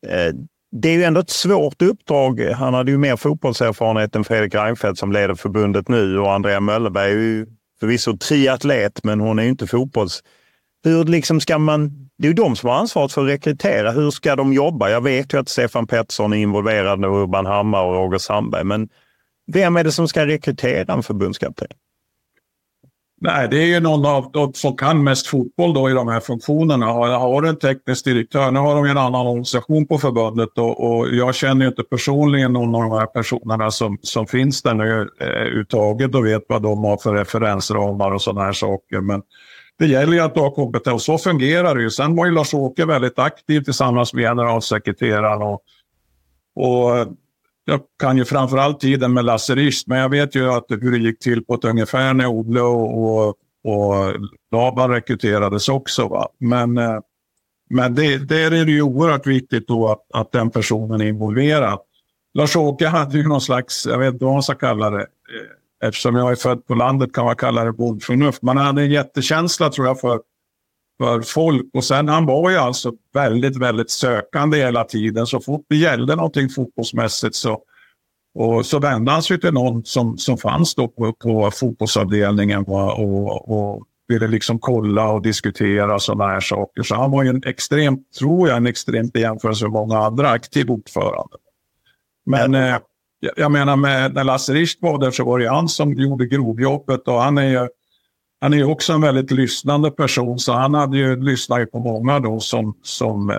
[0.06, 0.34] Eh,
[0.72, 2.40] det är ju ändå ett svårt uppdrag.
[2.40, 7.12] Han hade ju mer fotbollserfarenhet än Fredrik Reinfeldt som leder förbundet nu och Andrea Möllerberg
[7.12, 7.46] är ju
[7.80, 10.22] förvisso triatlet, men hon är ju inte fotbolls...
[10.84, 13.90] Hur liksom ska man det är ju de som har ansvaret för att rekrytera.
[13.90, 14.90] Hur ska de jobba?
[14.90, 18.88] Jag vet ju att Stefan Pettersson är involverad och Urban Hammar och Roger Sandberg, men
[19.52, 21.68] vem är det som ska rekrytera en förbundskapten?
[23.22, 26.20] Nej, det är ju någon av de som kan mest fotboll då i de här
[26.20, 26.86] funktionerna.
[26.86, 31.08] Har, har en teknisk direktör, nu har de en annan organisation på förbundet och, och
[31.08, 35.10] jag känner ju inte personligen någon av de här personerna som, som finns där nu
[35.20, 39.00] eh, uttaget och vet vad de har för referensramar och sådana här saker.
[39.00, 39.22] Men
[39.78, 40.94] det gäller ju att ha kompetens.
[40.94, 41.90] Och så fungerar det ju.
[41.90, 45.42] Sen var ju Lars-Åke väldigt aktiv tillsammans med generalsekreteraren.
[45.42, 45.62] Och,
[46.54, 47.06] och
[47.64, 50.98] jag kan ju framförallt tiden med Lasse Rist, men jag vet ju att hur det
[50.98, 53.28] gick till på ett ungefär när Olle och, och,
[53.64, 54.14] och
[54.52, 56.08] Laban rekryterades också.
[56.08, 56.28] Va?
[56.38, 56.98] Men, eh,
[57.70, 61.78] men det, där är det ju oerhört viktigt då att, att den personen är involverad.
[62.34, 66.16] Lars-Åke hade ju någon slags, jag vet inte vad man ska kalla det, eh, eftersom
[66.16, 68.42] jag är född på landet kan man kalla det bondförnuft.
[68.42, 70.20] Man hade en jättekänsla tror jag för,
[71.00, 75.26] för folk och sen han var ju alltså väldigt, väldigt sökande hela tiden.
[75.26, 77.62] Så fort det gällde någonting fotbollsmässigt så,
[78.34, 83.48] och så vände han sig till någon som, som fanns då på, på fotbollsavdelningen och,
[83.48, 86.82] och ville liksom kolla och diskutera sådana här saker.
[86.82, 90.30] Så han var ju en extremt, tror jag, en extremt i jämförelse med många andra
[90.30, 91.36] aktiv ordförande.
[92.26, 92.76] Men eh,
[93.36, 97.08] jag menar med, när Lasse Richt var där så var det han som gjorde grovjobbet
[97.08, 97.68] och han är ju
[98.40, 102.40] han är också en väldigt lyssnande person så han hade ju lyssnat på många då
[102.40, 103.36] som, som, eh,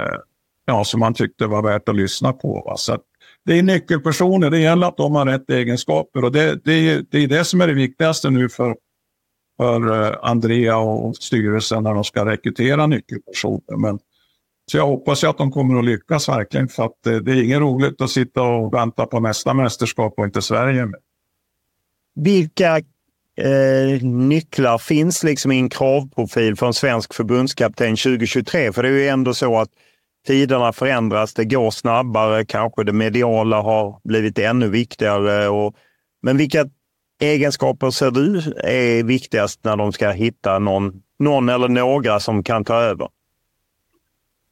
[0.66, 2.64] ja, som han tyckte var värt att lyssna på.
[2.66, 2.78] Va?
[2.78, 2.97] Så
[3.45, 7.28] det är nyckelpersoner, det gäller att de har rätt egenskaper och det, det, det är
[7.28, 8.76] det som är det viktigaste nu för,
[9.58, 13.78] för eh, Andrea och styrelsen när de ska rekrytera nyckelpersoner.
[13.78, 13.99] Men
[14.72, 17.60] så jag hoppas att de kommer att lyckas verkligen för att eh, det är inget
[17.60, 20.88] roligt att sitta och vänta på nästa mästerskap och inte Sverige.
[22.16, 22.82] Vilka
[23.42, 28.74] eh, nycklar finns liksom i en kravprofil för en svensk förbundskapten 2023?
[28.74, 29.70] För det är ju ändå så att
[30.28, 35.48] tiderna förändras, det går snabbare, kanske det mediala har blivit ännu viktigare.
[35.50, 35.76] Och,
[36.22, 36.66] men vilka
[37.22, 42.66] egenskaper ser du är viktigast när de ska hitta någon, någon eller några som kan
[42.66, 43.08] ta över?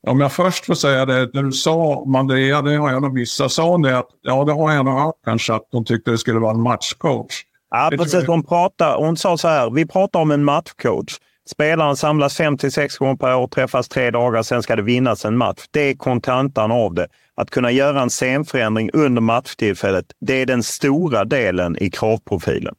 [0.07, 3.15] Om jag först får säga det, när du sa om Andrea, det har jag nog
[3.15, 6.17] vissa sa det att ja, det har jag nog hört kanske att de tyckte det
[6.17, 7.43] skulle vara en matchcoach.
[7.69, 8.27] Ja, precis.
[8.27, 11.19] Hon, pratar, hon sa så här, vi pratar om en matchcoach.
[11.49, 15.25] Spelaren samlas fem till sex gånger per år, träffas tre dagar, sen ska det vinnas
[15.25, 15.65] en match.
[15.71, 17.07] Det är kontantan av det.
[17.35, 22.75] Att kunna göra en scenförändring under matchtillfället, det är den stora delen i kravprofilen.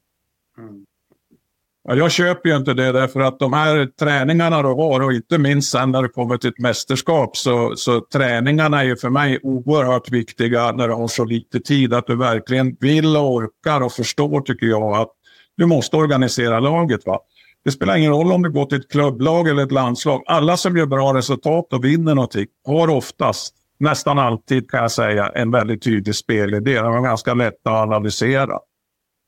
[1.83, 5.37] Ja, jag köper ju inte det därför att de här träningarna du har och inte
[5.37, 9.39] minst sen när det kommer till ett mästerskap så, så träningarna är ju för mig
[9.43, 13.91] oerhört viktiga när du har så lite tid att du verkligen vill och orkar och
[13.91, 15.09] förstår tycker jag att
[15.57, 17.05] du måste organisera laget.
[17.05, 17.19] Va?
[17.65, 20.23] Det spelar ingen roll om du går till ett klubblag eller ett landslag.
[20.25, 25.27] Alla som gör bra resultat och vinner någonting har oftast, nästan alltid kan jag säga,
[25.27, 26.81] en väldigt tydlig spelidé.
[26.81, 28.59] De är ganska lätta att analysera.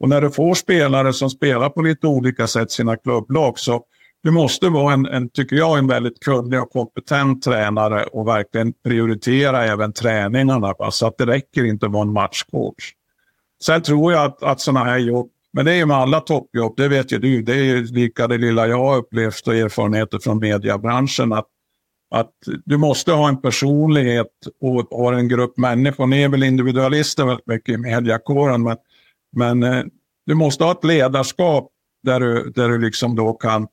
[0.03, 3.83] Och när du får spelare som spelar på lite olika sätt sina klubblag så
[4.23, 8.73] du måste vara en, en, tycker jag, en väldigt kunnig och kompetent tränare och verkligen
[8.85, 10.73] prioritera även träningarna.
[10.79, 10.91] Va?
[10.91, 12.93] Så att det räcker inte att vara en matchcoach.
[13.63, 16.73] Sen tror jag att, att sådana här jobb, men det är ju med alla toppjobb,
[16.77, 20.19] det vet ju du, det är ju lika det lilla jag har upplevt och erfarenheter
[20.19, 21.33] från mediebranschen.
[21.33, 21.47] Att,
[22.11, 22.31] att
[22.65, 24.31] du måste ha en personlighet
[24.61, 26.07] och, och en grupp människor.
[26.07, 28.77] Ni är väl individualister väldigt mycket i mediakåren, men
[29.33, 29.83] men eh,
[30.25, 31.69] du måste ha ett ledarskap
[32.03, 33.67] där du, där du liksom då kan,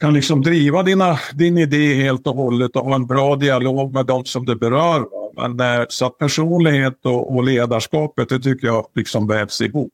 [0.00, 4.06] kan liksom driva dina, din idé helt och hållet och ha en bra dialog med
[4.06, 5.06] de som det berör.
[5.36, 9.92] Men, eh, så att personlighet och, och ledarskapet, det tycker jag liksom vävs ihop.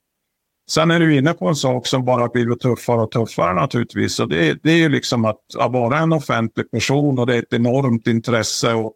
[0.71, 4.21] Sen är du inne på en sak som bara blivit tuffare och tuffare naturligtvis.
[4.21, 7.39] Och det, det är ju liksom att, att vara en offentlig person och det är
[7.39, 8.75] ett enormt intresse.
[8.75, 8.93] Och,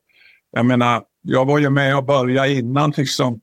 [0.50, 3.40] jag menar, jag var ju med och började innan liksom,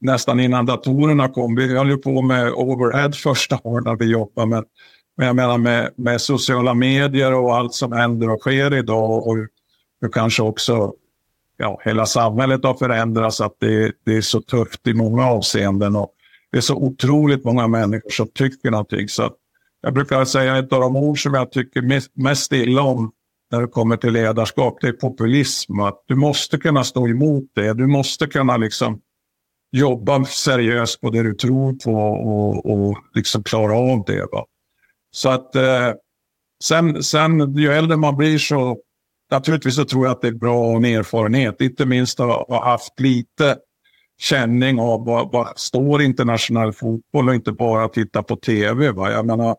[0.00, 1.54] nästan innan datorerna kom.
[1.54, 4.46] Vi höll ju på med overhead första året när vi jobbade.
[4.48, 4.64] Men,
[5.16, 9.36] men jag menar med, med sociala medier och allt som händer och sker idag och
[10.00, 10.92] hur kanske också
[11.56, 13.40] ja, hela samhället har förändrats.
[13.40, 15.96] Att det, det är så tufft i många avseenden.
[15.96, 16.10] Och
[16.52, 19.08] det är så otroligt många människor som tycker någonting.
[19.08, 19.30] Så
[19.80, 23.12] jag brukar säga ett av de ord som jag tycker mest, mest illa om
[23.50, 25.80] när det kommer till ledarskap, det är populism.
[25.80, 27.74] Att du måste kunna stå emot det.
[27.74, 29.00] Du måste kunna liksom
[29.72, 34.26] jobba seriöst på det du tror på och, och liksom klara av det.
[34.32, 34.44] Va?
[35.10, 35.92] Så att eh,
[36.64, 38.78] sen, sen ju äldre man blir så
[39.30, 41.60] naturligtvis så tror jag att det är bra att ha en erfarenhet.
[41.60, 43.56] Inte minst att ha haft lite
[44.18, 48.90] känning av vad, vad står internationell fotboll och inte bara titta på tv.
[48.90, 49.10] Va?
[49.10, 49.56] Jag menar,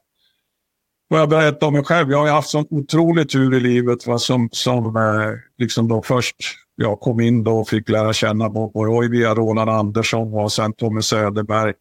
[1.09, 2.12] får jag berätta om mig själv.
[2.12, 4.18] Jag har haft sån otrolig tur i livet va?
[4.18, 6.36] som, som eh, liksom då först
[6.76, 11.02] jag kom in då och fick lära känna Bobo via Roland Andersson och sen Tommy
[11.02, 11.74] Söderberg.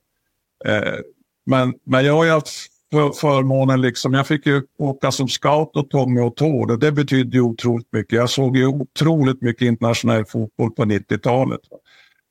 [0.64, 0.94] Eh,
[1.46, 5.76] men, men jag har ju haft för, förmånen, liksom, jag fick ju åka som scout
[5.76, 8.12] och Tommy och Tord det betydde ju otroligt mycket.
[8.12, 11.60] Jag såg ju otroligt mycket internationell fotboll på 90-talet.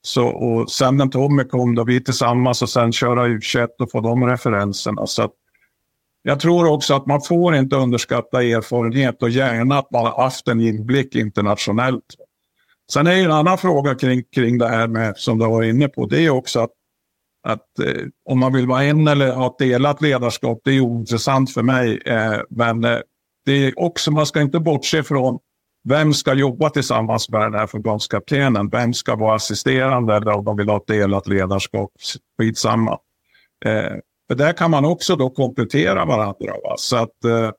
[0.01, 4.01] Så, och sen när Tommy kom då vi tillsammans och sen köra U21 och få
[4.01, 5.07] de referenserna.
[5.07, 5.31] Så att,
[6.21, 10.47] jag tror också att man får inte underskatta erfarenhet och gärna att man har haft
[10.47, 12.15] en inblick internationellt.
[12.93, 16.05] Sen är en annan fråga kring, kring det här med, som du var inne på,
[16.05, 16.71] det är också att,
[17.47, 21.53] att eh, om man vill vara en eller ha ett delat ledarskap, det är ointressant
[21.53, 22.01] för mig.
[22.05, 22.99] Eh, men eh,
[23.45, 25.39] det är också, man ska inte bortse från
[25.83, 28.69] vem ska jobba tillsammans med den här förbundskaptenen?
[28.69, 31.91] Vem ska vara assisterande eller om de vill ha ett delat ledarskap?
[32.37, 32.99] Skitsamma.
[33.65, 33.93] Eh,
[34.27, 36.53] för där kan man också då komplettera varandra.
[36.63, 36.75] Va?
[36.77, 37.51] Så att, eh,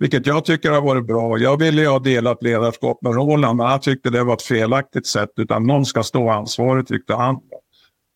[0.00, 1.38] vilket jag tycker har varit bra.
[1.38, 5.06] Jag ville ju ha delat ledarskap med Roland, men han tyckte det var ett felaktigt
[5.06, 5.30] sätt.
[5.36, 7.40] Utan någon ska stå ansvarig, tyckte han.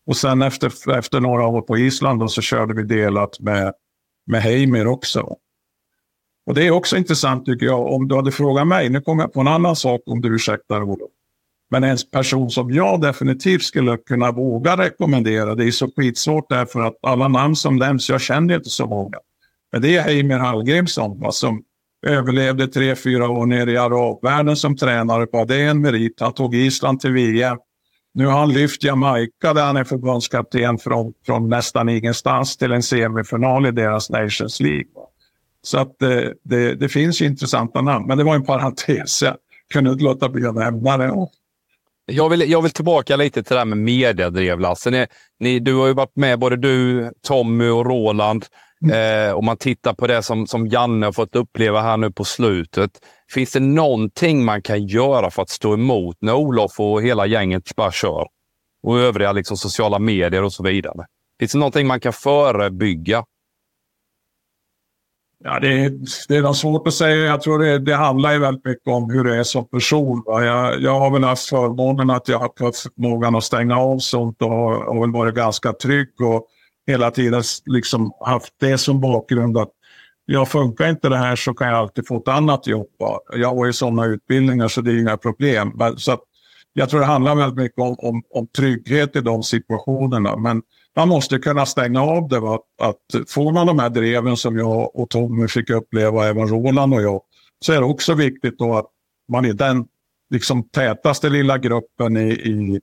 [0.07, 3.73] Och sen efter, efter några år på Island då, så körde vi delat med,
[4.27, 5.35] med Heimir också.
[6.45, 7.93] Och det är också intressant tycker jag.
[7.93, 10.83] Om du hade frågat mig, nu kommer jag på en annan sak om du ursäktar
[10.83, 11.09] Olof.
[11.71, 16.79] Men en person som jag definitivt skulle kunna våga rekommendera, det är så skitsvårt därför
[16.79, 19.17] att alla namn som nämns, jag känner inte så många.
[19.71, 21.63] Men det är Heimir Hallgrimsson som
[22.05, 25.25] överlevde tre, fyra år nere i arabvärlden som tränare.
[25.25, 25.45] På.
[25.45, 26.19] det är en merit.
[26.19, 27.57] Han tog Island till VM.
[28.13, 32.83] Nu har han lyft Jamaica där han är förbundskapten från, från nästan ingenstans till en
[32.83, 34.85] semifinal i deras Nations League.
[35.61, 39.21] Så att det, eh, det, det finns intressanta namn, men det var en parentes.
[39.21, 39.35] Jag
[39.73, 41.27] kunde inte låta bli att nämna det.
[42.05, 44.91] Jag vill, jag vill tillbaka lite till det här med mediedrev, Lasse.
[44.91, 45.07] Ni,
[45.39, 48.45] ni, du har ju varit med, både du, Tommy och Roland.
[48.91, 52.23] Eh, om man tittar på det som, som Janne har fått uppleva här nu på
[52.23, 52.91] slutet.
[53.31, 57.75] Finns det någonting man kan göra för att stå emot när Olof och hela gänget
[57.75, 58.27] bara kör?
[58.83, 61.05] Och övriga liksom, sociala medier och så vidare.
[61.39, 63.23] Finns det någonting man kan förebygga?
[65.43, 65.91] Ja, det, är,
[66.27, 67.15] det är nog svårt att säga.
[67.15, 70.23] Jag tror det, det handlar ju väldigt mycket om hur det är som person.
[70.25, 74.41] Jag, jag har väl haft förmånen att jag har haft förmågan att stänga av sånt
[74.41, 76.21] och har, har väl varit ganska trygg.
[76.21, 76.47] Och
[76.87, 79.71] hela tiden liksom haft det som bakgrund att
[80.25, 82.87] jag funkar inte det här så kan jag alltid få ett annat jobb.
[83.33, 85.73] Jag har ju sådana utbildningar så det är inga problem.
[85.97, 86.21] Så att,
[86.73, 90.35] jag tror det handlar väldigt mycket om, om, om trygghet i de situationerna.
[90.35, 90.61] Men
[90.95, 92.39] man måste kunna stänga av det.
[92.39, 92.59] Va?
[92.81, 97.01] Att får man de här dreven som jag och Tommy fick uppleva, även Roland och
[97.01, 97.21] jag,
[97.59, 98.85] så är det också viktigt då att
[99.31, 99.85] man i den
[100.29, 102.79] liksom tätaste lilla gruppen i, i,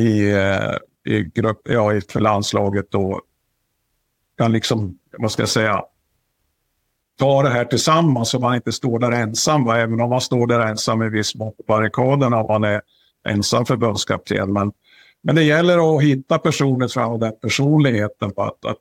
[0.00, 3.20] i, eh, i, grupp, ja, för landslaget då
[4.38, 5.82] kan liksom, vad ska jag säga,
[7.18, 9.64] ta det här tillsammans så man inte står där ensam.
[9.64, 9.78] Va?
[9.78, 12.80] Även om man står där ensam i viss mån på barrikaderna om man är
[13.28, 14.52] ensam förbundskapten.
[14.52, 14.72] Men,
[15.22, 18.32] men det gäller att hitta personer från den personligheten.
[18.36, 18.46] Va?
[18.46, 18.78] Att, att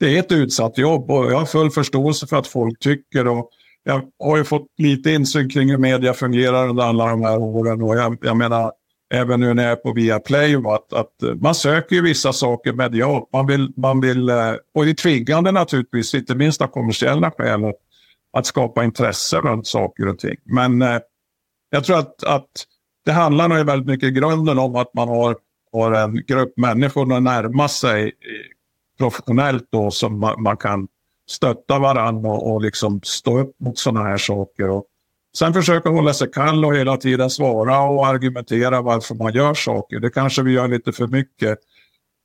[0.00, 3.50] det är ett utsatt jobb och jag har full förståelse för att folk tycker och
[3.84, 7.82] jag har ju fått lite insyn kring hur media fungerar under alla de här åren.
[7.82, 8.72] Och jag, jag menar,
[9.14, 12.72] även nu när jag är på Viaplay, att, att eh, man söker ju vissa saker
[12.72, 13.28] medialt.
[13.32, 17.64] Man vill, man vill, eh, och det är tvingande naturligtvis, inte minst av kommersiella skäl,
[17.64, 17.74] att,
[18.32, 20.36] att skapa intresse runt saker och ting.
[20.44, 20.98] Men eh,
[21.70, 22.50] jag tror att, att
[23.04, 25.36] det handlar nog väldigt mycket i grunden om att man har,
[25.72, 28.10] har en grupp människor att närma sig eh,
[28.98, 30.88] professionellt då som man, man kan
[31.28, 34.70] stötta varandra och, och liksom stå upp mot sådana här saker.
[34.70, 34.84] Och
[35.38, 40.00] sen försöka hålla sig kall och hela tiden svara och argumentera varför man gör saker.
[40.00, 41.58] Det kanske vi gör lite för mycket.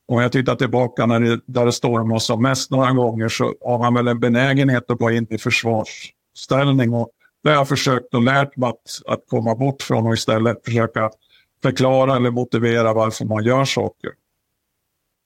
[0.07, 3.79] Om jag tittar tillbaka när det, där det stormar som mest några gånger så har
[3.79, 6.93] man väl en benägenhet att gå in i försvarsställning.
[6.93, 7.09] Och
[7.43, 11.09] det har jag försökt och lärt mig att, att komma bort från och istället försöka
[11.61, 14.11] förklara eller motivera varför man gör saker.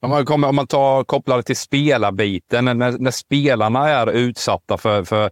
[0.02, 4.78] Om man, kommer, om man tar, kopplar det till spelarbiten, när, när spelarna är utsatta
[4.78, 5.30] för, för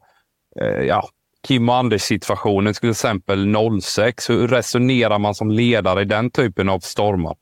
[0.61, 1.09] eh, ja,
[1.47, 4.29] Kim och Anders situationen, till exempel 06.
[4.29, 7.35] Hur resonerar man som ledare i den typen av stormar?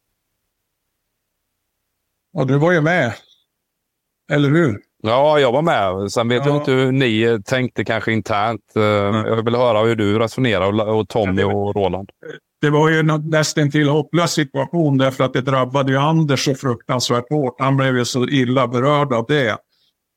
[2.32, 3.14] Ja, du var ju med.
[4.32, 4.82] Eller hur?
[5.02, 6.12] Ja, jag var med.
[6.12, 6.52] Sen vet ja.
[6.52, 8.76] jag inte hur ni tänkte kanske internt.
[8.76, 9.26] Mm.
[9.26, 12.12] Jag vill höra hur du resonerar och Tommy och Roland
[12.62, 17.30] det var ju nästan till hopplös situation därför att det drabbade ju Anders så fruktansvärt
[17.30, 17.56] hårt.
[17.60, 19.58] Han blev ju så illa berörd av det.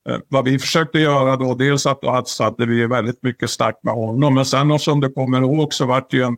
[0.09, 3.93] Eh, vad vi försökte göra då, dels att, att hade vi väldigt mycket starkt med
[3.93, 6.37] honom, men sen som du kommer ihåg så var det ju en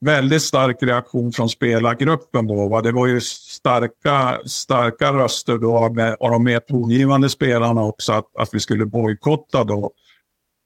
[0.00, 2.68] väldigt stark reaktion från spelargruppen då.
[2.68, 2.82] Va?
[2.82, 8.36] Det var ju starka, starka röster då med, av de mer tongivande spelarna också att,
[8.38, 9.90] att vi skulle bojkotta då.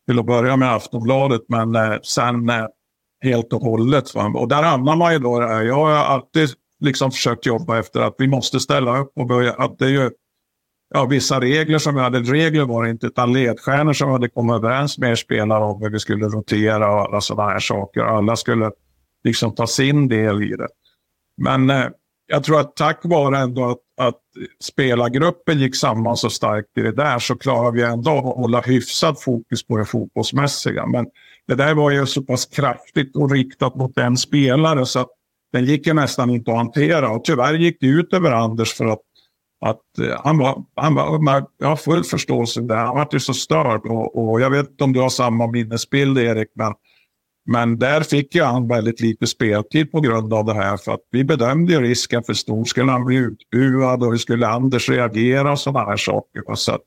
[0.09, 2.67] Till att börja med Aftonbladet, men eh, sen eh,
[3.23, 4.15] helt och hållet.
[4.15, 4.33] Va?
[4.37, 5.43] Och där hamnar man ju då.
[5.43, 6.49] Eh, jag har alltid
[6.81, 9.53] liksom försökt jobba efter att vi måste ställa upp och börja.
[9.53, 10.11] Att det är ju
[10.95, 12.19] ja, vissa regler som vi hade.
[12.19, 15.83] Regler var det inte, utan ledstjärnor som vi hade kommit överens med er spelare om
[15.83, 18.01] hur vi skulle rotera och alla sådana här saker.
[18.01, 18.71] Alla skulle
[19.25, 20.69] liksom ta sin del i det.
[21.37, 21.87] Men eh,
[22.27, 24.21] jag tror att tack vare ändå att, att
[24.65, 29.21] spelargruppen gick samman så starkt i det där så klarar vi ändå att hålla hyfsat
[29.21, 30.87] fokus på det fotbollsmässiga.
[30.87, 31.07] Men
[31.47, 35.09] det där var ju så pass kraftigt och riktat mot en spelare så att
[35.53, 37.11] den gick ju nästan inte att hantera.
[37.11, 39.01] Och tyvärr gick det ut över Anders för att,
[39.61, 42.77] att eh, han var, han var, jag har full förståelse där.
[42.77, 46.19] Han var ju så störd och, och, jag vet inte om du har samma minnesbild
[46.19, 46.73] Erik, men,
[47.47, 50.77] men där fick ju han väldigt lite speltid på grund av det här.
[50.77, 52.65] För att vi bedömde ju risken för stor.
[52.65, 56.55] Skulle han bli utbuad och hur skulle Anders reagera och sådana här saker.
[56.55, 56.81] Så att,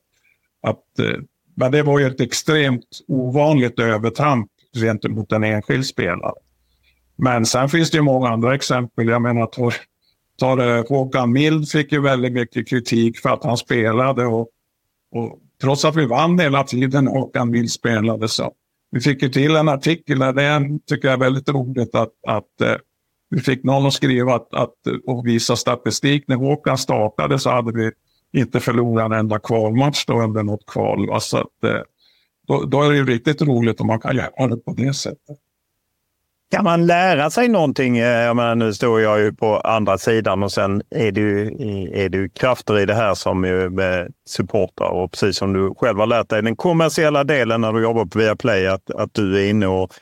[0.62, 1.20] att, eh,
[1.56, 6.34] men det var ju ett extremt ovanligt övertramp gentemot en enskild spelare.
[7.16, 9.08] Men sen finns det ju många andra exempel.
[9.08, 9.46] Jag menar,
[10.38, 14.26] tar, det, eh, Håkan Mild fick ju väldigt mycket kritik för att han spelade.
[14.26, 14.48] Och,
[15.12, 18.52] och trots att vi vann hela tiden Håkan Mild spelade så
[18.94, 22.60] vi fick ju till en artikel där det tycker jag är väldigt roligt att, att
[22.60, 22.76] eh,
[23.30, 24.74] vi fick någon att skriva att, att,
[25.06, 26.24] och visa statistik.
[26.28, 27.90] När Håkan startade så hade vi
[28.40, 31.10] inte förlorat en enda kvalmatch då under något kval.
[31.10, 31.80] Alltså att, eh,
[32.46, 35.38] då, då, är det ju riktigt roligt om man kan göra det på det sättet.
[36.50, 37.98] Kan man lära sig någonting?
[37.98, 41.46] Eh, jag menar, nu står jag ju på andra sidan och sen är det ju,
[41.92, 45.74] är det ju krafter i det här som ju eh, supportrar och precis som du
[45.74, 49.44] själv har lärt dig den kommersiella delen när du jobbar på Viaplay, att, att du
[49.44, 49.92] är inne och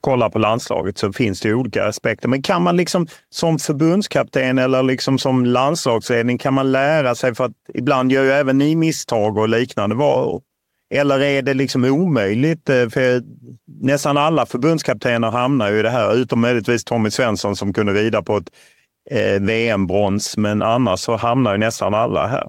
[0.00, 2.28] kollar på landslaget så finns det olika aspekter.
[2.28, 7.34] Men kan man liksom som förbundskapten eller liksom som landslagsledning, kan man lära sig?
[7.34, 9.96] För att ibland gör ju även ni misstag och liknande.
[9.96, 10.42] Vad,
[10.90, 12.68] eller är det liksom omöjligt?
[12.68, 13.22] Eh, för
[13.80, 18.22] nästan alla förbundskaptener hamnar ju i det här, utom möjligtvis Tommy Svensson som kunde rida
[18.22, 18.50] på ett
[19.10, 20.36] eh, VM-brons.
[20.36, 22.48] Men annars så hamnar ju nästan alla här.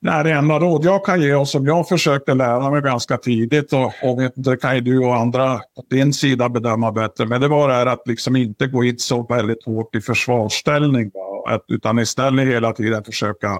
[0.00, 3.72] Nej, det enda råd jag kan ge och som jag försökte lära mig ganska tidigt
[3.72, 7.26] och, och det kan ju du och andra på din sida bedöma bättre.
[7.26, 11.10] Men det var det här att liksom inte gå in så väldigt hårt i försvarsställning.
[11.48, 13.58] Att, utan istället hela tiden försöka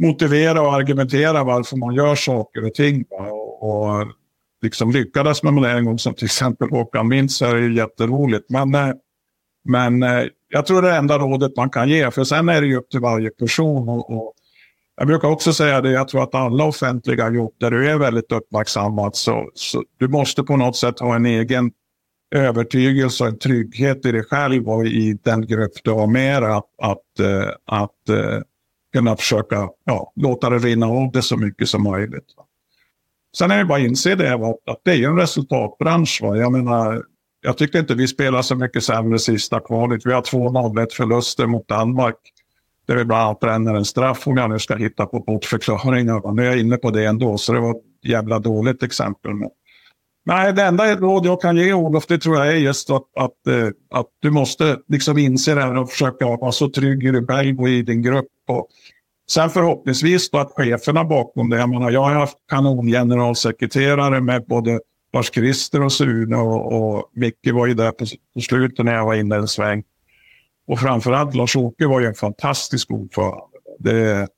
[0.00, 3.04] motivera och argumentera varför man gör saker och ting.
[3.10, 4.06] Och, och
[4.62, 7.74] liksom lyckades med det en gång som till exempel Håkan Mint så är det ju
[7.74, 8.50] jätteroligt.
[8.50, 8.92] Men, eh,
[9.64, 12.10] men eh, jag tror det är det enda rådet man kan ge.
[12.10, 13.88] För sen är det ju upp till varje person.
[13.88, 14.34] Och, och
[14.96, 18.32] jag brukar också säga det, jag tror att alla offentliga jobb där du är väldigt
[18.32, 21.70] uppmärksammad så, så du måste på något sätt ha en egen
[22.34, 26.52] övertygelse och en trygghet i dig själv och i den grupp du har med dig
[26.52, 28.42] att, att, eh, att, att
[28.92, 32.26] kunna försöka ja, låta det rinna av det så mycket som möjligt.
[33.38, 36.20] Sen är det bara att inse det, att, att det är en resultatbransch.
[36.22, 36.36] Va?
[36.36, 37.02] Jag menar,
[37.40, 40.06] jag tycker inte vi spelar så mycket sämre sista kvalet.
[40.06, 42.16] Vi har två 0 förluster mot Danmark.
[42.86, 46.32] Där vi bland annat bränner en straff om jag nu ska hitta på bortförklaringar.
[46.32, 49.34] Nu är jag inne på det ändå, så det var ett jävla dåligt exempel.
[49.34, 49.48] Men,
[50.24, 53.46] nej, det enda råd jag kan ge Olof, det tror jag är just att, att,
[53.46, 57.26] eh, att du måste liksom inse det här och försöka vara så trygg i dig
[57.26, 58.26] själv och i din grupp.
[58.50, 58.68] Och
[59.30, 64.80] Sen förhoppningsvis då att cheferna bakom det, jag menar jag har haft kanongeneralsekreterare med både
[65.12, 69.14] Lars-Christer och Sune och, och Micke var ju där på, på slutet när jag var
[69.14, 69.82] inne en sväng.
[70.66, 73.44] Och framförallt Lars-Åke var ju en fantastisk ordförande.
[73.78, 74.28] Det,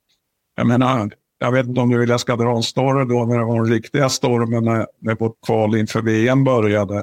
[0.57, 3.39] jag menar, jag vet inte om du vill jag ska dra en story då när
[3.39, 7.03] det var den riktiga stormen när, när vårt kval inför VM började.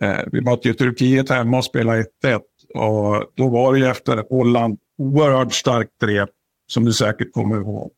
[0.00, 2.40] Eh, vi mötte ju Turkiet hemma och spelade 1-1
[2.74, 6.28] och då var det ju efter Holland oerhört starkt drev
[6.66, 7.90] som du säkert kommer ihåg.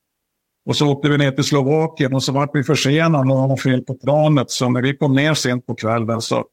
[0.67, 3.83] Och så åkte vi ner till Slovakien och så var vi försenade och var fel
[3.83, 4.51] på planet.
[4.51, 6.45] Så när vi kom ner sent på kvällen så,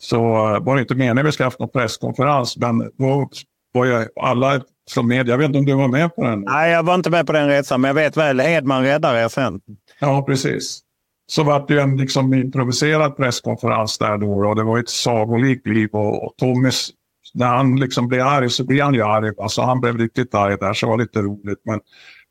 [0.00, 0.20] så
[0.60, 2.56] var det inte meningen att vi skulle haft någon presskonferens.
[2.56, 3.30] Men då
[3.72, 6.40] var ju alla från media, jag vet inte om du var med på den?
[6.40, 9.28] Nej, jag var inte med på den resan, men jag vet väl, Edman räddade er
[9.28, 9.60] sen.
[10.00, 10.80] Ja, precis.
[11.26, 15.66] Så var det ju en liksom improviserad presskonferens där då och det var ett sagolikt
[15.66, 16.90] liv och, och Tommys
[17.34, 19.32] när han liksom blir arg så blir han ju arg.
[19.38, 21.58] Alltså han blev riktigt arg där, så det var lite roligt.
[21.64, 21.80] Men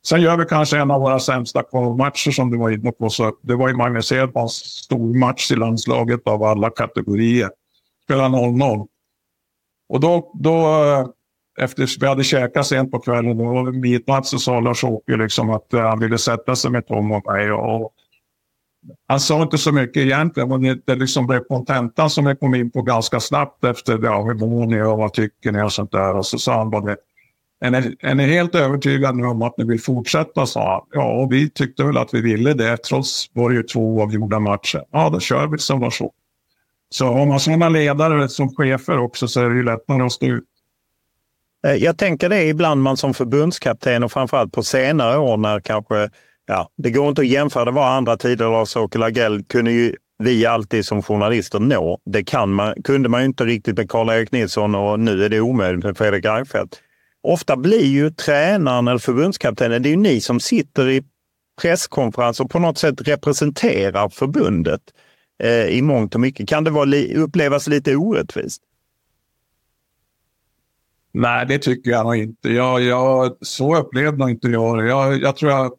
[0.05, 3.09] sen gör vi kanske en av våra sämsta kvalmatcher som du var inne på.
[3.09, 7.49] Så det var ju Magnus Edmans stormatch i landslaget av alla kategorier.
[8.03, 8.87] Spelade 0-0.
[9.89, 11.07] Och då, då eh,
[11.63, 15.49] efter vi hade käkat sent på kvällen, då var det midnatt, så sa Lars-Åke liksom
[15.49, 17.51] att eh, han ville sätta sig med Tom och mig.
[17.51, 17.93] Och
[19.07, 22.55] han sa inte så mycket egentligen, men det, det liksom blev kontentan som jag kom
[22.55, 25.91] in på ganska snabbt efter ja, hur mår ni och vad tycker ni och sånt
[25.91, 26.15] där.
[26.15, 26.97] Och så sa han bara det.
[27.63, 30.45] Är ni, är ni helt övertygade om att ni vill fortsätta?
[30.45, 30.81] sa han.
[30.91, 32.77] Ja, och vi tyckte väl att vi ville det.
[32.77, 34.83] Trots var det ju två avgjorda matcher.
[34.91, 36.13] Ja, då kör vi som var så.
[36.89, 40.25] Så har man sådana ledare som chefer också så är det ju lättare att stå
[40.25, 40.43] ut.
[41.67, 46.09] Eh, jag tänker det ibland man som förbundskapten och framförallt på senare år när kanske
[46.51, 47.65] ja, det går inte att jämföra.
[47.65, 48.45] Det var andra tider.
[48.45, 51.99] Lars-Åke Lagell kunde ju vi alltid som journalister nå.
[52.05, 55.41] Det kan man, kunde man ju inte riktigt med Karl-Erik Nilsson och nu är det
[55.41, 56.81] omöjligt med Fredrik Reinfeldt.
[57.23, 61.03] Ofta blir ju tränaren eller förbundskaptenen, det är ju ni som sitter i
[61.61, 64.81] presskonferens och på något sätt representerar förbundet
[65.43, 66.49] eh, i mångt och mycket.
[66.49, 68.61] Kan det vara, upplevas lite orättvist?
[71.13, 72.49] Nej, det tycker jag nog inte.
[72.49, 74.87] Jag, jag, så upplevde nog inte jag det.
[74.87, 75.71] Jag, jag tror jag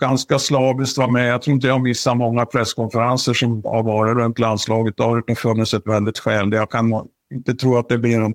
[0.00, 1.28] ganska slaviskt var med.
[1.28, 4.96] Jag tror inte jag missar många presskonferenser som har varit runt landslaget.
[4.96, 6.52] Det har funnits ett väldigt skäl.
[6.52, 8.34] Jag kan inte tro att det blir en,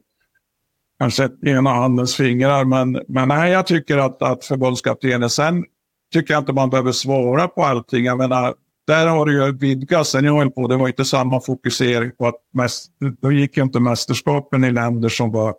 [0.99, 2.65] kanske ena handens fingrar.
[2.65, 5.65] Men, men nej, jag tycker att, att förbundskaptenen, sen
[6.13, 8.05] tycker jag inte man behöver svara på allting.
[8.05, 8.53] Jag menar,
[8.87, 10.67] där har det ju vidgats sen jag höll på.
[10.67, 12.91] Det var inte samma fokusering på att mäst,
[13.21, 15.53] då gick ju inte mästerskapen i länder som var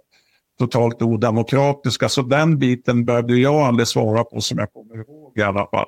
[0.59, 2.09] totalt odemokratiska.
[2.09, 5.87] Så den biten behövde jag aldrig svara på som jag kommer ihåg i alla fall.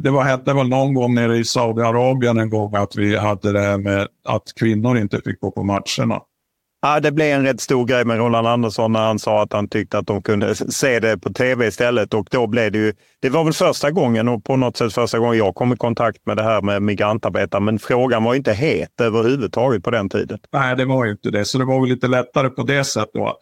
[0.00, 3.60] Det var, hette väl någon gång nere i Saudiarabien en gång att vi hade det
[3.60, 6.20] här med att kvinnor inte fick gå på matcherna.
[6.80, 9.68] Ja, det blev en rätt stor grej med Roland Andersson när han sa att han
[9.68, 12.14] tyckte att de kunde se det på tv istället.
[12.14, 15.18] Och då blev det ju, det var väl första gången och på något sätt första
[15.18, 17.60] gången jag kom i kontakt med det här med migrantarbetare.
[17.60, 20.38] Men frågan var inte het överhuvudtaget på den tiden.
[20.52, 21.44] Nej, det var ju inte det.
[21.44, 23.14] Så det var väl lite lättare på det sättet.
[23.14, 23.38] Då.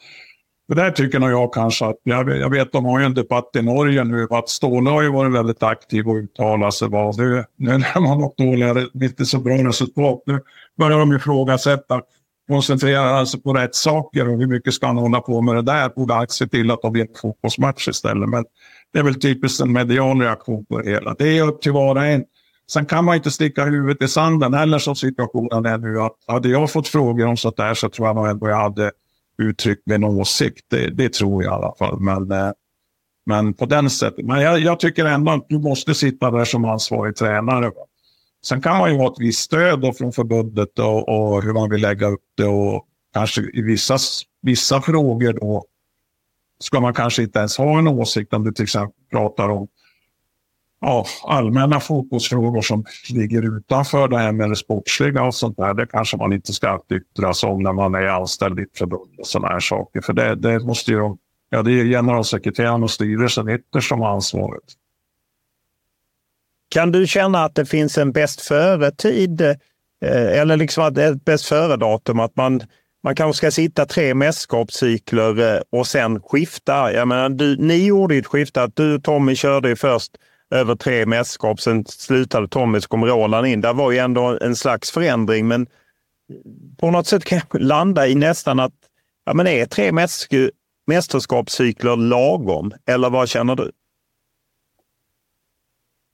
[0.69, 3.51] Det där tycker nog jag kanske att, jag, jag vet de har ju en debatt
[3.57, 6.89] i Norge nu, att Ståhle har ju varit väldigt aktiv och uttalat sig.
[6.89, 10.41] Bara, nu, nu när man har dåliga, inte så bra resultat, nu
[10.79, 12.01] börjar de ifrågasätta,
[12.49, 15.89] koncentrera sig på rätt saker och hur mycket ska han hålla på med det där?
[15.89, 18.29] Borde han se till att de vinner fotbollsmatch istället.
[18.29, 18.45] Men
[18.93, 21.15] det är väl typiskt en medial reaktion på det hela.
[21.19, 22.25] Det är upp till var och en.
[22.71, 26.01] Sen kan man inte sticka huvudet i sanden heller som situationen är nu.
[26.01, 28.91] Att hade jag fått frågor om sånt där så tror jag nog ändå jag hade
[29.43, 30.67] uttryckt med en åsikt.
[30.71, 32.01] Det, det, tror jag i alla fall.
[32.01, 32.53] Men, eh,
[33.27, 34.25] men på den sättet.
[34.25, 37.67] Men jag, jag, tycker ändå att du måste sitta där som ansvarig tränare.
[37.67, 37.87] Va?
[38.47, 41.81] Sen kan man ju ha ett visst stöd från förbundet och, och, hur man vill
[41.81, 42.47] lägga upp det.
[42.47, 43.99] Och kanske i vissa,
[44.43, 45.65] vissa frågor då
[46.59, 49.69] ska man kanske inte ens ha en åsikt om du till exempel pratar om
[50.81, 55.75] ja, allmänna fotbollsfrågor som ligger utanför det här med det sportsliga och sånt där.
[55.75, 59.15] Det kanske man inte ska yttra sig om när man är anställd i ett förbund
[59.19, 60.01] och sådana här saker.
[60.01, 61.17] För det, det måste ju
[61.51, 64.63] ja, det är generalsekreteraren och styrelsen ytterst som har ansvaret.
[66.69, 69.57] Kan du känna att det finns en bäst före-tid eh,
[70.41, 72.21] eller liksom att det är ett bäst före-datum?
[72.21, 72.61] Att man,
[73.03, 76.93] man kanske ska sitta tre mästerskapscykler eh, och sen skifta.
[76.93, 80.13] Jag menar, du, ni gjorde ju ett skifte att du och Tommy körde ju först
[80.51, 81.61] över tre mästerskap.
[81.61, 83.61] Sen slutade Tommy så kom Roland in.
[83.61, 85.67] Det var ju ändå en slags förändring, men
[86.79, 88.75] på något sätt kan jag landa i nästan att
[89.25, 89.93] ja, men är tre
[90.87, 92.73] mästerskapscykler lagom?
[92.87, 93.73] Eller vad känner du?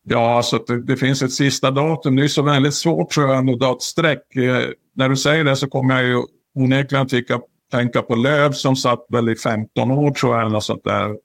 [0.04, 2.16] Ja, alltså det, det, finns ett sista datum.
[2.16, 4.36] Det är så väldigt svårt tror jag att dra ett streck.
[4.36, 6.22] Eh, när du säger det så kommer jag ju
[6.54, 10.46] onekligen tycka, tänka på Löv som satt väl i 15 år tror jag.
[10.46, 11.16] Eller sånt där.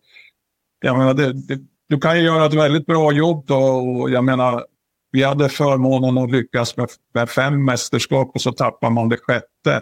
[0.81, 3.57] Jag menar, det, det, du kan ju göra ett väldigt bra jobb då.
[3.57, 4.65] Och jag menar,
[5.11, 9.81] vi hade förmånen att lyckas med, med fem mästerskap och så tappar man det sjätte.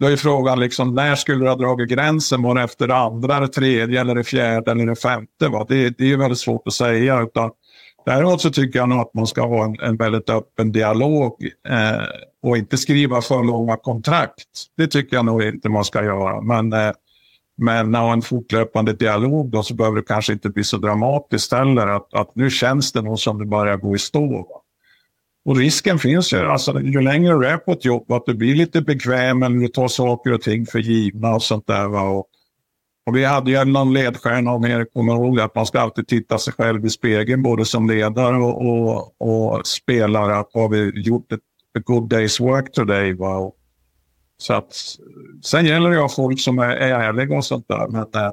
[0.00, 2.42] Då är frågan liksom, när skulle du ha dragit gränsen?
[2.42, 5.48] Var det efter det andra, det tredje, eller det fjärde eller det femte?
[5.48, 5.66] Va?
[5.68, 7.22] Det, det är väldigt svårt att säga.
[7.22, 7.50] Utan
[8.06, 12.02] Däremot så tycker jag nog att man ska ha en, en väldigt öppen dialog eh,
[12.42, 14.66] och inte skriva för långa kontrakt.
[14.76, 16.40] Det tycker jag nog inte man ska göra.
[16.40, 16.92] Men, eh,
[17.56, 21.86] men ha en fortlöpande dialog då så behöver det kanske inte bli så dramatiskt heller.
[21.86, 24.46] Att, att nu känns det nog som det börjar gå i stå.
[25.44, 28.54] Och risken finns ju, alltså, ju längre du är på ett jobb, att du blir
[28.54, 31.88] lite bekväm eller du tar saker och ting för givna och sånt där.
[31.88, 32.02] Va?
[32.02, 32.26] Och,
[33.06, 36.38] och vi hade ju någon ledstjärna, om er kommer ihåg att man ska alltid titta
[36.38, 40.36] sig själv i spegeln, både som ledare och, och, och spelare.
[40.36, 41.40] Att har vi gjort ett,
[41.78, 43.12] a good day's work today?
[43.12, 43.52] Va?
[44.36, 44.74] Så att,
[45.44, 47.88] sen gäller det att folk som är, är ärliga och sånt där.
[47.88, 48.32] Men, eh,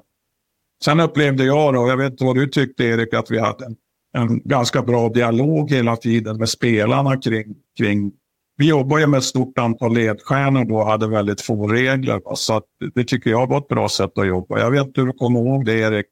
[0.84, 3.76] sen upplevde jag, då, jag vet inte vad du tyckte Erik, att vi hade en,
[4.18, 8.12] en ganska bra dialog hela tiden med spelarna kring, kring
[8.58, 12.22] vi jobbar ju med ett stort antal ledstjärnor då och hade väldigt få regler.
[12.36, 12.62] Så
[12.95, 14.60] det tycker jag var ett bra sätt att jobba.
[14.60, 16.06] Jag vet inte hur du kommer ihåg det Erik.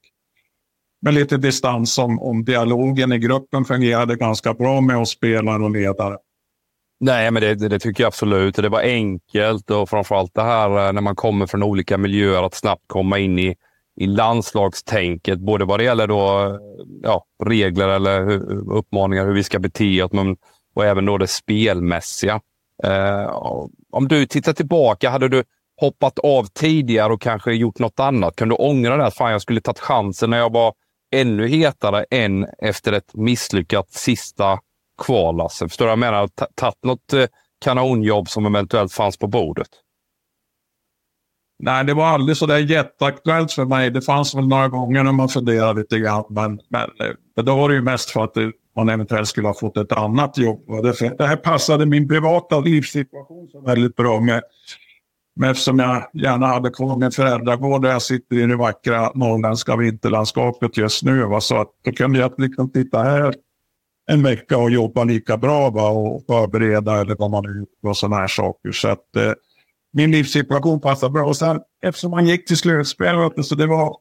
[1.02, 5.72] Med lite distans om, om dialogen i gruppen fungerade ganska bra med oss spelare och
[5.72, 6.18] ledare.
[7.02, 8.56] Nej, men det, det, tycker jag absolut.
[8.56, 12.54] Det var enkelt och framförallt det här eh, när man kommer från olika miljöer att
[12.54, 13.56] snabbt komma in i,
[14.00, 15.40] i landslagstänket.
[15.40, 16.56] Både vad det gäller då, eh,
[17.04, 18.30] ja, regler eller
[18.72, 20.38] uppmaningar hur vi ska bete oss, men
[20.76, 22.42] och även då det spelmässiga.
[22.84, 23.26] Eh,
[23.92, 25.44] om du tittar tillbaka, hade du
[25.82, 28.36] hoppat av tidigare och kanske gjort något annat?
[28.36, 29.06] Kan du ångra det?
[29.06, 30.74] Att fan, jag skulle tagit chansen när jag var
[31.12, 34.60] ännu hetare än efter ett misslyckat sista
[35.00, 35.68] kvar, Lasse.
[35.68, 36.30] Förstår du vad jag menar?
[36.56, 37.26] Tagit något eh,
[37.66, 39.70] kanonjobb som eventuellt fanns på bordet?
[41.64, 43.92] Nej, det var aldrig så där jätteaktuellt för mig.
[43.92, 46.24] Det fanns väl några gånger när man funderade lite grann.
[46.30, 49.48] Men, men, eh, men då var det ju mest för att det, man eventuellt skulle
[49.48, 50.64] ha fått ett annat jobb.
[50.84, 54.42] Det, det här passade min privata livssituation så väldigt bra med.
[55.36, 59.76] Men eftersom jag gärna hade kvar min föräldragård där jag sitter i det vackra norrländska
[59.76, 61.26] vinterlandskapet just nu.
[61.26, 61.42] Va?
[61.42, 63.34] Så att då kunde jag liksom titta här
[64.10, 65.90] en vecka och jobba lika bra va?
[65.90, 68.72] och förbereda eller vad man nu och sådana här saker.
[68.72, 69.34] Så att eh,
[69.94, 71.26] min livssituation passade bra.
[71.26, 73.96] Och sen eftersom man gick till slutspel, så det var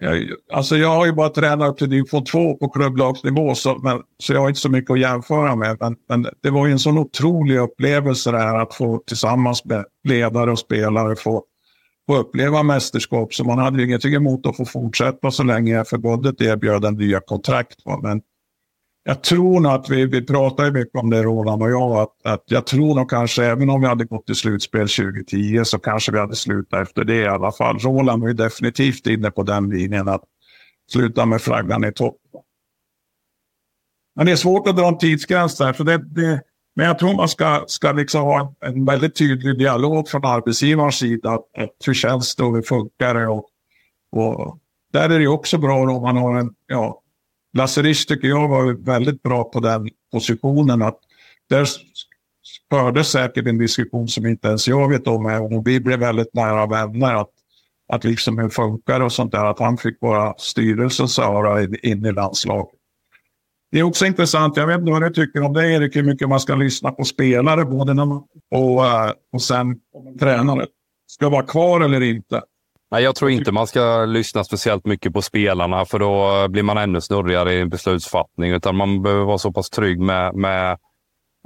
[0.00, 4.02] jag, alltså jag har ju bara tränat upp till division 2 på klubblagsnivå så, men,
[4.18, 5.76] så jag har inte så mycket att jämföra med.
[5.80, 9.84] Men, men, det var ju en sån otrolig upplevelse det här att få tillsammans med
[10.04, 11.44] ledare och spelare få,
[12.06, 13.34] få uppleva mästerskap.
[13.34, 17.20] Så man hade ju ingenting emot att få fortsätta så länge förbundet erbjöd en nya
[17.20, 17.76] kontrakt.
[17.84, 18.00] Va?
[18.02, 18.20] Men
[19.04, 22.26] jag tror nog att vi, vi pratar ju mycket om det Roland och jag, att,
[22.26, 26.12] att jag tror nog kanske även om vi hade gått till slutspel 2010 så kanske
[26.12, 27.78] vi hade slutat efter det i alla fall.
[27.78, 30.24] Roland var ju definitivt inne på den linjen att
[30.90, 32.16] sluta med flaggan i topp.
[34.16, 35.72] Men det är svårt att dra en tidsgräns där.
[35.72, 36.42] För det, det,
[36.76, 41.30] men jag tror man ska, ska liksom ha en väldigt tydlig dialog från arbetsgivarens sida.
[41.30, 43.26] Att, att hur känns det och hur funkar det?
[43.26, 43.48] Och,
[44.12, 44.58] och
[44.92, 47.02] där är det också bra om man har en, ja,
[47.52, 50.82] Lasse Risch tycker jag var väldigt bra på den positionen.
[50.82, 50.98] att
[51.50, 51.66] Där
[52.70, 55.26] fördes säkert en diskussion som inte ens jag vet om.
[55.26, 57.14] Och vi blev väldigt nära vänner.
[57.14, 57.30] Att,
[57.92, 59.44] att liksom hur funkar och sånt där.
[59.44, 62.74] Att han fick vara styrelsens öra in i landslaget.
[63.70, 66.28] Det är också intressant, jag vet inte vad du tycker om det Erik, hur mycket
[66.28, 70.66] man ska lyssna på spelare både när man, och, eh, och sen om en tränare
[71.06, 72.42] ska vara kvar eller inte.
[72.90, 76.78] Nej, jag tror inte man ska lyssna speciellt mycket på spelarna, för då blir man
[76.78, 78.52] ännu snurrigare i beslutsfattning.
[78.52, 80.78] Utan man behöver vara så pass trygg med, med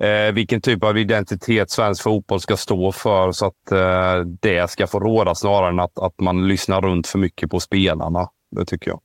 [0.03, 4.87] eh, vilken typ av identitet svensk fotboll ska stå för, så att eh, det ska
[4.87, 8.29] få råda snarare än att, att man lyssnar runt för mycket på spelarna.
[8.57, 9.01] Det tycker jag.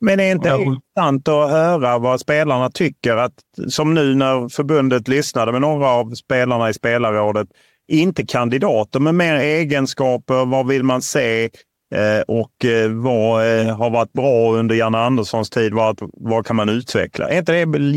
[0.00, 3.16] Men är inte det intressant att höra vad spelarna tycker?
[3.16, 3.32] Att,
[3.68, 7.48] som nu när förbundet lyssnade med några av spelarna i spelarrådet.
[7.88, 10.44] Inte kandidater, men mer egenskaper.
[10.44, 11.50] Vad vill man se?
[11.94, 15.74] Eh, och eh, vad eh, har varit bra under Janne Anderssons tid?
[15.74, 17.28] Vad, vad kan man utveckla?
[17.28, 17.88] Är inte det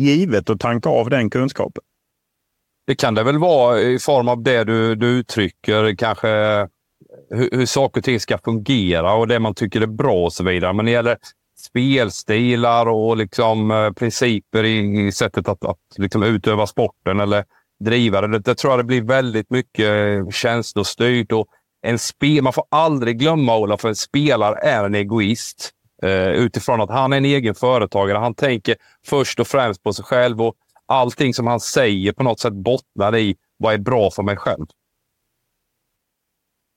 [0.00, 1.82] givet att tanka av den kunskapen?
[2.86, 6.28] Det kan det väl vara i form av det du, du uttrycker, kanske
[7.30, 10.44] hur, hur saker och ting ska fungera och det man tycker är bra och så
[10.44, 10.72] vidare.
[10.72, 11.18] Men när det gäller
[11.58, 17.44] spelstilar och liksom, principer i, i sättet att, att liksom utöva sporten eller
[17.84, 18.38] driva det.
[18.38, 21.32] Det, tror jag det blir väldigt mycket eh, känslostyrt.
[21.32, 21.46] Och
[21.82, 25.70] en spel, man får aldrig glömma, Ola, för en spelare är en egoist.
[26.02, 28.18] Eh, utifrån att han är en egen företagare.
[28.18, 28.76] Han tänker
[29.06, 30.54] först och främst på sig själv och
[30.86, 34.66] allting som han säger på något sätt bottnar i vad är bra för mig själv.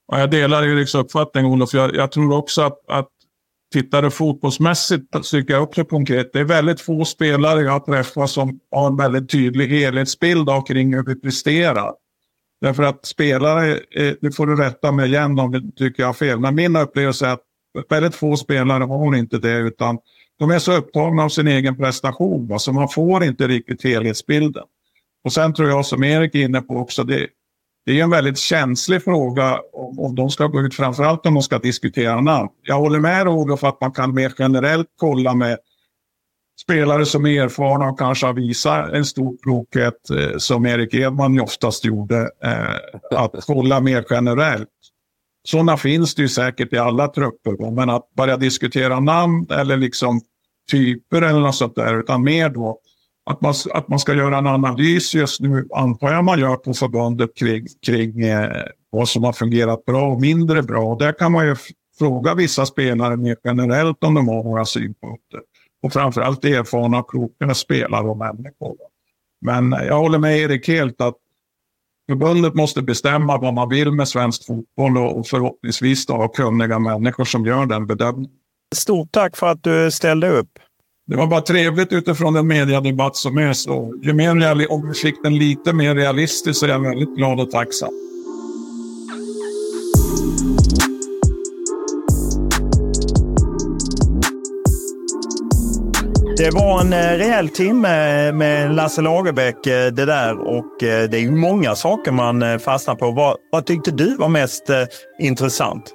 [0.08, 1.74] Ja, jag delar Eriks liksom uppfattning, Olof.
[1.74, 3.08] Jag, jag tror också att, att
[3.72, 8.60] tittar du fotbollsmässigt, tycker jag också konkret, det är väldigt få spelare jag träffar som
[8.70, 11.92] har en väldigt tydlig helhetsbild av kring hur vi presterar.
[12.60, 16.14] Därför att spelare, eh, det får du rätta mig igen om du tycker jag har
[16.14, 17.42] fel, men min upplevelse är att
[17.88, 19.98] väldigt få spelare har inte det, utan
[20.38, 22.58] de är så upptagna av sin egen prestation, va?
[22.58, 24.64] så man får inte riktigt helhetsbilden.
[25.24, 27.26] Och sen tror jag, som Erik är inne på också, det,
[27.86, 31.42] det är en väldigt känslig fråga om, om de ska gå ut, framförallt om de
[31.42, 32.48] ska diskutera namn.
[32.62, 35.58] Jag håller med Olof att man kan mer generellt kolla med
[36.62, 41.40] spelare som är erfarna och kanske har visat en stor klokhet eh, som Erik Edman
[41.40, 42.30] oftast gjorde.
[42.44, 44.68] Eh, att kolla mer generellt.
[45.48, 47.70] Sådana finns det ju säkert i alla trupper.
[47.70, 50.20] Men att börja diskutera namn eller liksom
[50.70, 52.00] typer eller något sånt där.
[52.00, 52.78] Utan mer då
[53.30, 56.74] att man, att man ska göra en analys just nu, antar jag man gör på
[56.74, 60.96] förbundet kring, kring eh, vad som har fungerat bra och mindre bra.
[60.96, 61.56] Där kan man ju
[61.98, 65.40] fråga vissa spelare mer generellt om de har några synpunkter.
[65.82, 68.76] Och framförallt erfarna och kloka spelare och människor.
[69.40, 71.16] Men jag håller med Erik helt att
[72.10, 77.24] förbundet måste bestämma vad man vill med svensk fotboll och förhoppningsvis då ha kunniga människor
[77.24, 78.30] som gör den bedömningen.
[78.74, 80.58] Stort tack för att du ställde upp.
[81.08, 83.52] Det var bara trevligt utifrån den mediedebatt som är.
[83.52, 87.40] Så ju mer om vi fick den lite mer realistisk så är jag väldigt glad
[87.40, 87.90] och tacksam.
[96.36, 101.14] Det var en eh, rejäl timme eh, med Lasse Lagerbäck eh, det där och det
[101.14, 103.10] är ju många saker man fastnar på.
[103.10, 104.70] Vad, vad tyckte du var mest
[105.20, 105.92] intressant?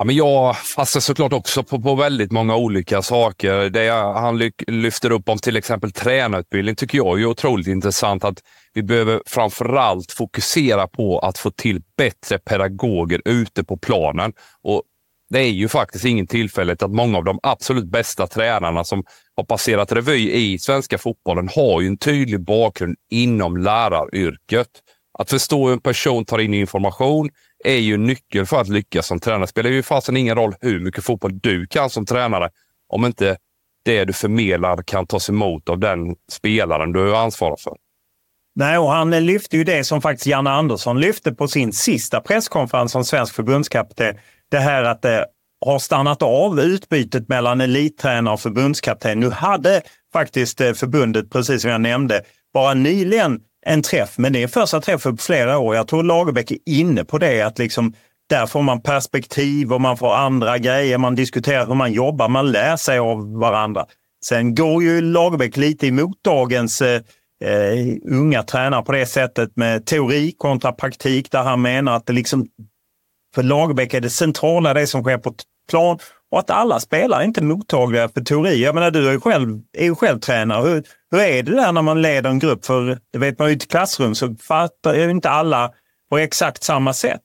[0.00, 3.70] Ja, men jag fastnar såklart också på, på väldigt många olika saker.
[3.70, 8.24] Det han lyfter upp om till exempel tränarutbildning tycker jag är otroligt intressant.
[8.24, 8.38] Att
[8.74, 14.32] vi behöver framförallt fokusera på att få till bättre pedagoger ute på planen.
[14.62, 14.82] Och
[15.30, 19.04] det är ju faktiskt ingen tillfällighet att många av de absolut bästa tränarna som
[19.36, 24.68] har passerat revy i svenska fotbollen har ju en tydlig bakgrund inom läraryrket.
[25.18, 27.30] Att förstå hur en person tar in information,
[27.64, 29.42] är ju nyckeln för att lyckas som tränare.
[29.42, 32.50] Det spelar ju fasen ingen roll hur mycket fotboll du kan som tränare
[32.88, 33.36] om inte
[33.84, 37.76] det du förmedlar kan tas emot av den spelaren du ansvarar för.
[38.54, 42.92] Nej, och han lyfte ju det som faktiskt Janne Andersson lyfte på sin sista presskonferens
[42.92, 44.16] som svensk förbundskapten.
[44.50, 45.26] Det här att det
[45.66, 49.20] har stannat av utbytet mellan elittränare och förbundskapten.
[49.20, 49.82] Nu hade
[50.12, 52.22] faktiskt eh, förbundet, precis som jag nämnde,
[52.54, 55.74] bara nyligen en träff, men det är första träffen på flera år.
[55.74, 57.94] Jag tror Lagerbäck är inne på det, att liksom,
[58.28, 60.98] där får man perspektiv och man får andra grejer.
[60.98, 63.86] Man diskuterar hur man jobbar, man lär sig av varandra.
[64.24, 67.00] Sen går ju Lagerbäck lite emot dagens eh,
[67.44, 72.12] eh unga tränare på det sättet med teori kontra praktik, där han menar att det
[72.12, 72.46] liksom,
[73.34, 75.34] för Lagerbäck är det centrala det som sker på
[75.70, 75.98] plan
[76.30, 78.64] och att alla spelare är inte mottagliga för teori.
[78.64, 80.68] Jag menar, du är ju själv, är ju själv tränare.
[80.68, 82.64] Hur, hur är det där när man leder en grupp?
[82.64, 85.72] För det vet man ju i ett klassrum så fattar ju inte alla
[86.10, 87.20] på exakt samma sätt.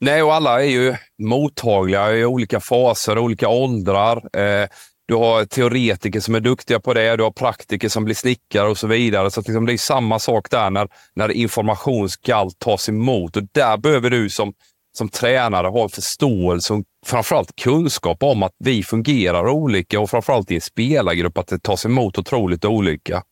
[0.00, 4.16] Nej, och alla är ju mottagliga i olika faser, olika åldrar.
[4.16, 4.68] Eh,
[5.08, 8.78] du har teoretiker som är duktiga på det, du har praktiker som blir snickare och
[8.78, 9.30] så vidare.
[9.30, 13.36] Så liksom det är samma sak där när, när information ska tas emot.
[13.36, 14.54] Och där behöver du som
[14.96, 20.54] som tränare har förståelse och framförallt kunskap om att vi fungerar olika och framförallt i
[20.54, 23.22] en spelargrupp att det tas emot otroligt olika.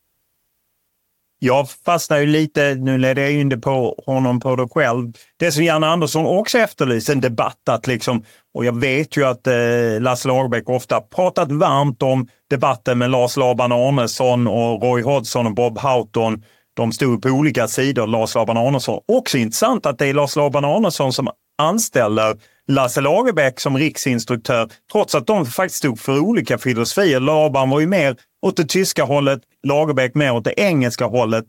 [1.39, 5.13] Jag fastnar ju lite, nu leder jag in det på honom på det själv.
[5.39, 9.47] Det som Janne Andersson också efterlyser, en debatt att liksom, och jag vet ju att
[9.47, 9.53] eh,
[9.99, 15.55] Lasse Lagerbäck ofta pratat varmt om debatten med Lars Laban Arnesson och Roy Hodgson och
[15.55, 16.43] Bob Houghton.
[16.75, 19.01] De stod på olika sidor, Lars Laban Arnesson.
[19.07, 22.37] Också intressant att det är Lars Laban Arnesson som anställer
[22.67, 27.19] Lasse Lagerbäck som riksinstruktör, trots att de faktiskt stod för olika filosofier.
[27.19, 31.45] Laban var ju mer åt det tyska hållet, Lagerbäck mer åt det engelska hållet.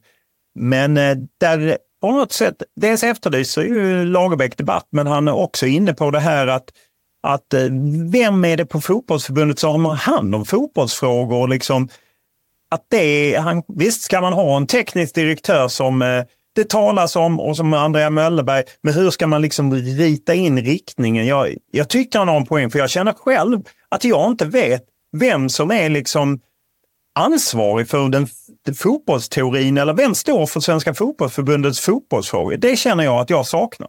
[0.54, 5.66] Men eh, där på något sätt, dels efterlyser ju Lagerbäck debatt, men han är också
[5.66, 6.64] inne på det här att,
[7.22, 7.68] att eh,
[8.12, 11.48] vem är det på fotbollsförbundet som har hand om fotbollsfrågor?
[11.48, 11.88] Liksom,
[12.70, 16.24] att det är, han, visst ska man ha en teknisk direktör som eh,
[16.56, 21.26] det talas om och som Andrea Möllerberg, men hur ska man liksom rita in riktningen?
[21.26, 24.82] Jag, jag tycker han har en poäng, för jag känner själv att jag inte vet
[25.12, 26.40] vem som är liksom
[27.18, 28.28] ansvarig för den,
[28.64, 32.56] den fotbollsteorin eller vem står för Svenska fotbollsförbundets fotbollsfrågor?
[32.56, 33.88] Det känner jag att jag saknar.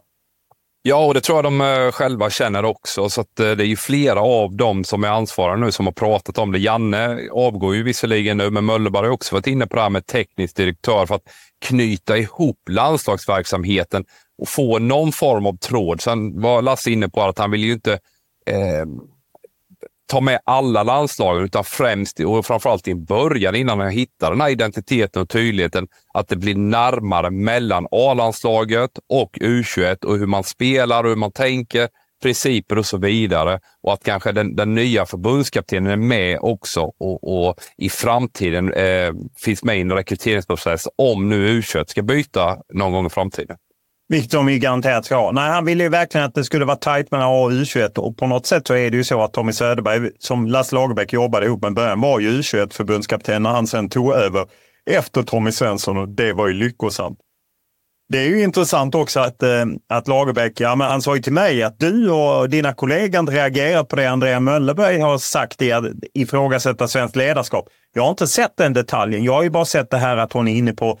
[0.82, 3.08] Ja, och det tror jag de eh, själva känner också.
[3.08, 5.92] Så att, eh, det är ju flera av dem som är ansvariga nu som har
[5.92, 6.58] pratat om det.
[6.58, 10.06] Janne avgår ju visserligen nu, men Möllerberg har också varit inne på det här med
[10.06, 11.22] teknisk direktör för att
[11.60, 14.04] knyta ihop landslagsverksamheten
[14.38, 16.00] och få någon form av tråd.
[16.00, 17.92] Sen var Lasse inne på att han vill ju inte
[18.46, 18.86] eh,
[20.08, 24.50] ta med alla landslagen, utan främst och framförallt i början innan han hittar den här
[24.50, 31.04] identiteten och tydligheten, att det blir närmare mellan A-landslaget och U21 och hur man spelar
[31.04, 31.88] och hur man tänker,
[32.22, 33.60] principer och så vidare.
[33.82, 39.12] Och att kanske den, den nya förbundskaptenen är med också och, och i framtiden eh,
[39.36, 43.56] finns med i en rekryteringsprocess om nu U21 ska byta någon gång i framtiden.
[44.08, 45.32] Vilket de ju garanterat ska ha.
[45.32, 48.16] Nej, han ville ju verkligen att det skulle vara tajt mellan A och U21 och
[48.16, 51.46] på något sätt så är det ju så att Tommy Söderberg, som Lasse Lagerbäck jobbade
[51.46, 54.46] ihop med början, var ju U21-förbundskapten när han sen tog över
[54.90, 57.18] efter Tommy Svensson och det var ju lyckosamt.
[58.08, 61.32] Det är ju intressant också att, eh, att Lagerbäck, ja, men han sa ju till
[61.32, 65.72] mig att du och dina kollegor inte reagerar på det Andrea Möllerberg har sagt i
[65.72, 65.84] att
[66.14, 67.68] ifrågasätta svenskt ledarskap.
[67.94, 69.24] Jag har inte sett den detaljen.
[69.24, 71.00] Jag har ju bara sett det här att hon är inne på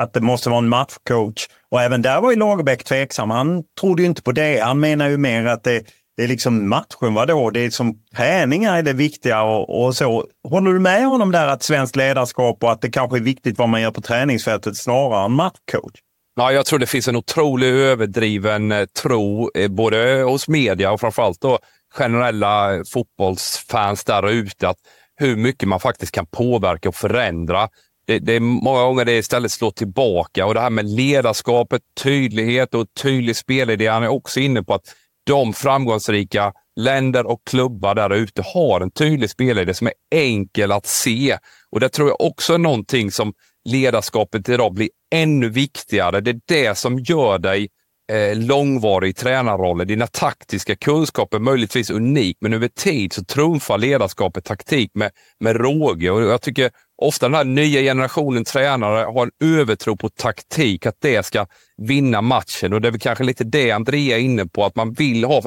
[0.00, 1.48] att det måste vara en matchcoach.
[1.70, 3.30] Och även där var ju Lagerbäck tveksam.
[3.30, 4.60] Han trodde ju inte på det.
[4.60, 5.84] Han menar ju mer att det,
[6.16, 7.50] det är liksom matchen, vadå?
[7.50, 10.26] Det är som träningar är det viktiga och, och, så.
[10.48, 13.68] Håller du med honom där att svenskt ledarskap och att det kanske är viktigt vad
[13.68, 16.00] man gör på träningsfältet snarare än matchcoach?
[16.36, 21.00] Ja, jag tror det finns en otroligt överdriven eh, tro, eh, både hos media och
[21.00, 21.58] framförallt då
[21.94, 24.78] generella fotbollsfans där ute, att
[25.16, 27.68] hur mycket man faktiskt kan påverka och förändra
[28.10, 32.74] det, det, är många gånger det istället slår tillbaka och det här med ledarskapet, tydlighet
[32.74, 33.86] och tydlig spelidé.
[33.86, 38.90] Han är också inne på att de framgångsrika länder och klubbar där ute har en
[38.90, 41.38] tydlig spelidé som är enkel att se.
[41.70, 43.32] Och det tror jag också är någonting som
[43.68, 46.20] ledarskapet idag blir ännu viktigare.
[46.20, 47.68] Det är det som gör dig
[48.12, 49.86] eh, långvarig tränarrollen.
[49.86, 56.10] Dina taktiska kunskaper möjligtvis unik, men över tid så trumfar ledarskapet taktik med, med råge.
[56.10, 56.70] Och jag tycker
[57.02, 61.46] ofta den här nya generationen tränare har en övertro på taktik, att det ska
[61.76, 62.72] vinna matchen.
[62.72, 65.42] Och det är väl kanske lite det Andrea är inne på, att man vill ha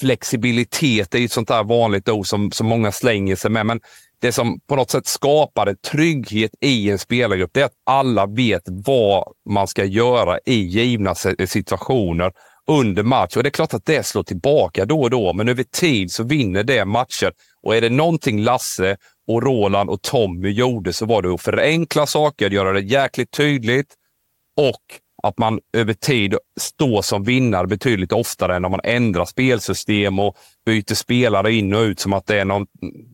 [0.00, 1.10] flexibilitet.
[1.10, 3.66] Det är ett sånt där vanligt ord som, som många slänger sig med.
[3.66, 3.80] Men
[4.24, 8.62] det som på något sätt skapade trygghet i en spelargrupp, det är att alla vet
[8.66, 11.14] vad man ska göra i givna
[11.46, 12.32] situationer
[12.66, 13.36] under match.
[13.36, 16.22] Och Det är klart att det slår tillbaka då och då, men över tid så
[16.24, 17.32] vinner det matcher.
[17.62, 18.96] Och är det någonting Lasse
[19.28, 23.94] och Roland och Tommy gjorde så var det att förenkla saker, göra det jäkligt tydligt
[24.56, 24.82] och
[25.24, 30.36] att man över tid står som vinnare betydligt oftare än när man ändrar spelsystem och
[30.66, 32.66] byter spelare in och ut som att det är någon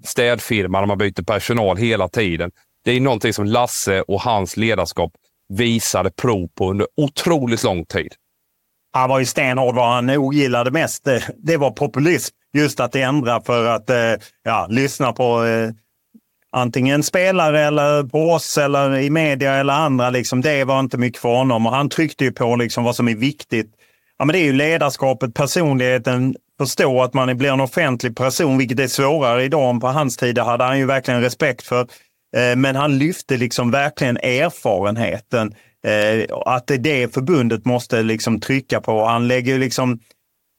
[0.04, 2.50] städfirma när man byter personal hela tiden.
[2.84, 5.12] Det är någonting som Lasse och hans ledarskap
[5.48, 8.14] visade prov på under otroligt lång tid.
[8.92, 9.74] Han var ju stenhård.
[9.74, 12.34] Vad han ogillade mest, eh, det, var populism.
[12.52, 15.70] Just att ändra för att eh, ja, lyssna på eh,
[16.52, 20.10] antingen spelare eller på oss eller i media eller andra.
[20.10, 23.08] Liksom, det var inte mycket för honom och han tryckte ju på liksom vad som
[23.08, 23.70] är viktigt.
[24.18, 28.80] Ja, men det är ju ledarskapet, personligheten, förstå att man blir en offentlig person, vilket
[28.80, 29.70] är svårare idag.
[29.70, 31.80] än På hans tid Det hade han ju verkligen respekt för.
[32.36, 35.54] Eh, men han lyfte liksom verkligen erfarenheten.
[35.86, 39.04] Eh, att det är det förbundet måste liksom trycka på.
[39.04, 40.00] Han lägger liksom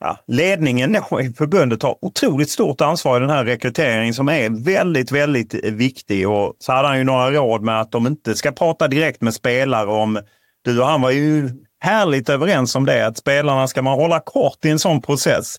[0.01, 5.11] ja, ledningen i förbundet har otroligt stort ansvar i den här rekryteringen som är väldigt,
[5.11, 6.29] väldigt viktig.
[6.29, 9.33] Och så hade han ju några råd med att de inte ska prata direkt med
[9.33, 10.19] spelare om...
[10.63, 11.49] Du och han var ju
[11.79, 15.55] härligt överens om det, att spelarna ska man hålla kort i en sån process.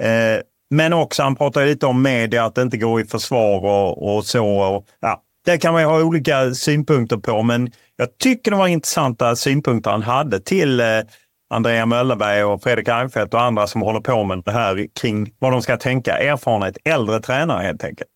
[0.00, 0.40] Eh,
[0.70, 4.24] men också, han pratade lite om media, att det inte går i försvar och, och
[4.24, 4.46] så.
[4.46, 8.66] Och, ja, det kan man ju ha olika synpunkter på, men jag tycker det var
[8.66, 10.86] intressanta synpunkter han hade till eh,
[11.54, 15.52] Andrea Möllerberg och Fredrik Reinfeldt och andra som håller på med det här kring vad
[15.52, 16.18] de ska tänka.
[16.18, 18.10] Erfarenhet, äldre tränare helt enkelt.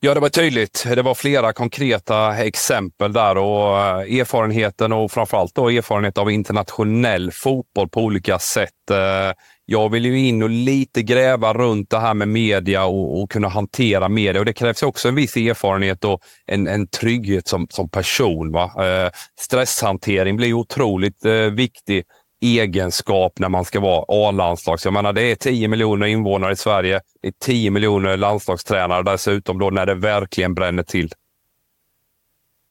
[0.00, 0.86] Ja, det var tydligt.
[0.94, 7.30] Det var flera konkreta exempel där och eh, erfarenheten och framförallt då erfarenhet av internationell
[7.32, 8.90] fotboll på olika sätt.
[8.90, 9.32] Eh,
[9.64, 13.48] jag vill ju in och lite gräva runt det här med media och, och kunna
[13.48, 17.88] hantera media och det krävs också en viss erfarenhet och en, en trygghet som, som
[17.88, 18.52] person.
[18.52, 18.84] Va?
[18.84, 19.10] Eh,
[19.40, 22.04] stresshantering blir otroligt eh, viktig
[22.40, 24.84] egenskap när man ska vara A-landslags.
[24.84, 27.00] Jag menar, det är 10 miljoner invånare i Sverige.
[27.22, 31.12] Det är 10 miljoner landslagstränare dessutom då när det verkligen bränner till.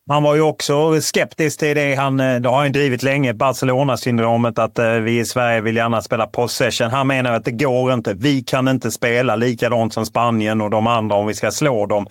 [0.09, 1.95] Han var ju också skeptisk till det.
[1.95, 6.01] Han, eh, det har han drivit länge, Barcelona-syndromet, att eh, vi i Sverige vill gärna
[6.01, 6.89] spela possession.
[6.89, 8.13] Han menar att det går inte.
[8.13, 12.07] Vi kan inte spela likadant som Spanien och de andra om vi ska slå dem.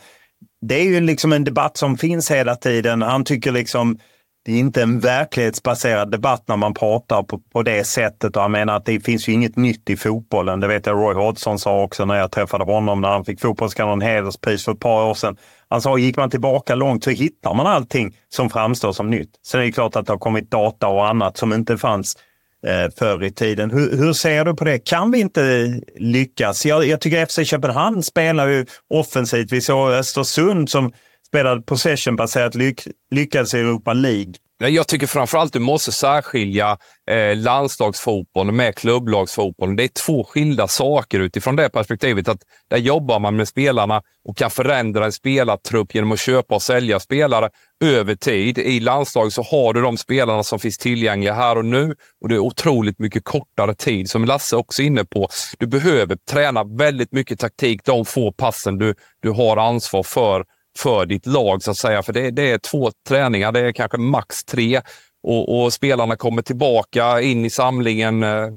[0.60, 3.02] Det är ju liksom en debatt som finns hela tiden.
[3.02, 3.98] Han tycker liksom
[4.46, 8.36] det är inte en verklighetsbaserad debatt när man pratar på, på det sättet.
[8.36, 10.60] Och jag menar att det finns ju inget nytt i fotbollen.
[10.60, 14.00] Det vet jag Roy Hodgson sa också när jag träffade honom när han fick Fotbollskanalen
[14.00, 15.36] hederspris för ett par år sedan.
[15.68, 19.30] Han sa, gick man tillbaka långt så hittar man allting som framstår som nytt.
[19.46, 22.16] Sen är det klart att det har kommit data och annat som inte fanns
[22.66, 23.70] eh, förr i tiden.
[23.70, 24.78] Hur, hur, ser du på det?
[24.78, 26.66] Kan vi inte lyckas?
[26.66, 29.52] Jag, jag tycker FC Köpenhamn spelar ju offensivt.
[29.52, 30.92] Vi såg Östersund som
[31.34, 34.34] spelade possession-baserat lyck, lyckades i Europa League.
[34.58, 36.78] Jag tycker framförallt du måste särskilja
[37.10, 39.76] eh, landslagsfotbollen med klubblagsfotbollen.
[39.76, 42.28] Det är två skilda saker utifrån det perspektivet.
[42.28, 46.62] att Där jobbar man med spelarna och kan förändra en spelartrupp genom att köpa och
[46.62, 47.50] sälja spelare
[47.84, 48.58] över tid.
[48.58, 52.34] I landslag så har du de spelarna som finns tillgängliga här och nu och det
[52.34, 54.10] är otroligt mycket kortare tid.
[54.10, 55.28] Som Lasse också är inne på.
[55.58, 60.44] Du behöver träna väldigt mycket taktik de få passen du, du har ansvar för
[60.78, 62.02] för ditt lag så att säga.
[62.02, 64.80] För det, det är två träningar, det är kanske max tre
[65.26, 68.48] och, och, spelarna kommer tillbaka in i samlingen eh,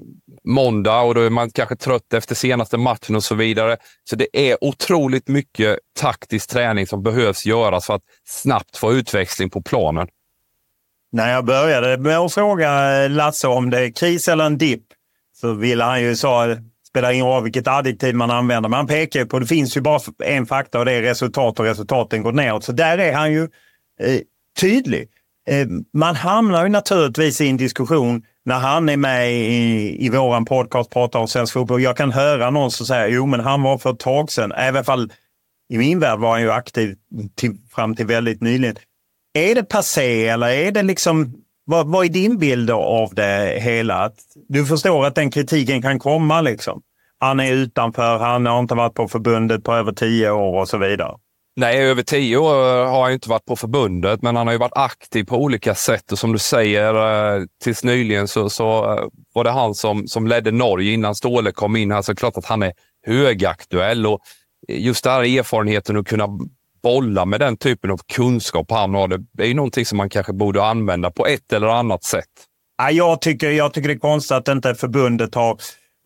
[0.43, 3.77] måndag och då är man kanske trött efter senaste matchen och så vidare.
[4.09, 9.49] Så det är otroligt mycket taktisk träning som behövs göras för att snabbt få utväxling
[9.49, 10.07] på planen.
[11.11, 14.85] När jag började med att fråga Lasse om det är kris eller en dipp
[15.41, 16.55] så ville han ju sa
[16.89, 18.69] spelar ingen roll vilket adjektiv man använder.
[18.69, 22.23] Man pekar på, det finns ju bara en faktor och det är resultat och resultaten
[22.23, 22.63] går neråt.
[22.63, 23.43] Så där är han ju
[24.01, 24.19] eh,
[24.59, 25.09] tydlig.
[25.49, 30.45] Eh, man hamnar ju naturligtvis i en diskussion när han är med i, i våran
[30.45, 31.81] podcast pratar om svensk fotboll.
[31.81, 34.83] Jag kan höra någon som säger, jo men han var för ett tag sedan, även
[34.83, 35.11] fall
[35.69, 36.95] i min värld var han ju aktiv
[37.35, 38.75] till, fram till väldigt nyligen.
[39.33, 41.33] Är det passé eller är det liksom
[41.67, 43.95] vad, vad är din bild av det hela?
[43.95, 44.15] Att
[44.49, 46.81] du förstår att den kritiken kan komma liksom?
[47.19, 50.77] Han är utanför, han har inte varit på förbundet på över tio år och så
[50.77, 51.15] vidare.
[51.55, 54.59] Nej, över tio år eh, har han inte varit på förbundet, men han har ju
[54.59, 56.11] varit aktiv på olika sätt.
[56.11, 60.27] Och som du säger, eh, tills nyligen så, så eh, var det han som, som
[60.27, 62.01] ledde Norge innan Ståle kom in här.
[62.01, 62.73] Så klart att han är
[63.07, 64.19] högaktuell och
[64.67, 66.27] just den här erfarenheten att kunna
[66.87, 70.33] bolla med den typen av kunskap han har, det är ju någonting som man kanske
[70.33, 72.25] borde använda på ett eller annat sätt.
[72.91, 75.57] jag, tycker, jag tycker det är konstigt att inte förbundet har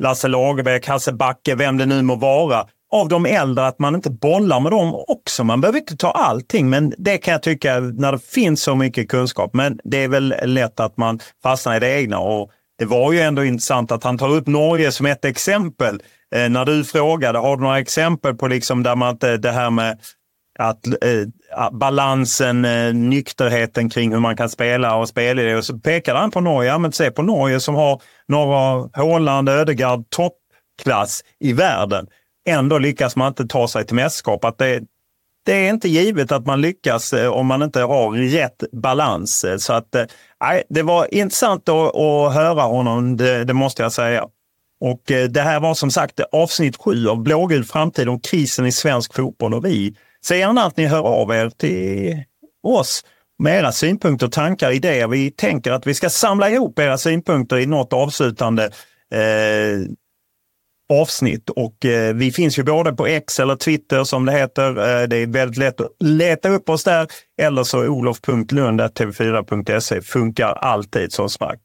[0.03, 4.10] Lasse Lagerbäck, Hasse Backe, vem det nu må vara, av de äldre, att man inte
[4.10, 5.44] bollar med dem också.
[5.44, 9.10] Man behöver inte ta allting, men det kan jag tycka när det finns så mycket
[9.10, 9.53] kunskap.
[9.53, 12.20] Men det är väl lätt att man fastnar i det egna.
[12.20, 16.02] Och det var ju ändå intressant att han tar upp Norge som ett exempel.
[16.36, 19.70] Eh, när du frågade, har du några exempel på liksom där man inte, det här
[19.70, 19.99] med
[20.61, 25.55] att eh, balansen, eh, nykterheten kring hur man kan spela och spela det.
[25.55, 26.69] Och så pekade han på Norge.
[26.69, 32.07] Ja, men se på Norge som har några Håland, Ödegard, toppklass i världen.
[32.47, 34.45] Ändå lyckas man inte ta sig till mästerskap.
[34.45, 34.81] Att det,
[35.45, 39.45] det är inte givet att man lyckas eh, om man inte har rätt balans.
[39.57, 40.05] Så att, eh,
[40.69, 44.25] det var intressant att, att höra honom, det, det måste jag säga.
[44.81, 48.71] Och eh, det här var som sagt avsnitt sju av Blågul framtid om krisen i
[48.71, 49.95] svensk fotboll och vi
[50.26, 52.23] Se gärna att ni hör av er till
[52.64, 53.06] oss
[53.39, 55.07] med era synpunkter, tankar, idéer.
[55.07, 58.65] Vi tänker att vi ska samla ihop era synpunkter i något avslutande
[59.14, 59.80] eh,
[60.91, 61.49] avsnitt.
[61.49, 64.69] Och eh, vi finns ju både på X eller Twitter som det heter.
[64.69, 67.07] Eh, det är väldigt lätt att leta upp oss där.
[67.41, 71.61] Eller så olof.lund.tv4.se funkar alltid som sagt.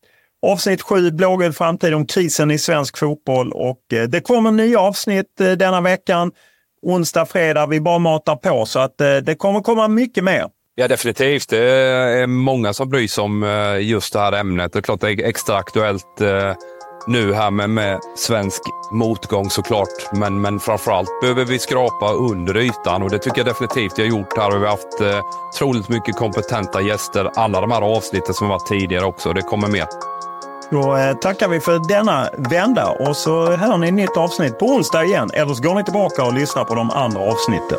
[0.46, 5.40] Avsnitt 7, Blågul framtid om krisen i svensk fotboll och eh, det kommer nya avsnitt
[5.40, 6.32] eh, denna veckan.
[6.82, 10.44] Onsdag, fredag, vi bara matar på så att eh, det kommer komma mycket mer.
[10.74, 11.48] Ja, definitivt.
[11.48, 14.72] Det är många som bryr sig om eh, just det här ämnet.
[14.72, 16.54] Det är klart det är extra aktuellt eh,
[17.06, 18.62] nu här med, med svensk
[18.92, 20.12] motgång såklart.
[20.12, 24.08] Men, men framförallt behöver vi skrapa under ytan och det tycker jag definitivt vi har
[24.08, 24.58] gjort här.
[24.58, 25.20] Vi har haft eh,
[25.54, 29.32] otroligt mycket kompetenta gäster alla de här avsnitten som har varit tidigare också.
[29.32, 29.86] Det kommer mer.
[30.70, 34.66] Då eh, tackar vi för denna vända och så hör ni ett nytt avsnitt på
[34.66, 35.30] onsdag igen.
[35.32, 37.78] Eller så går ni tillbaka och lyssnar på de andra avsnitten.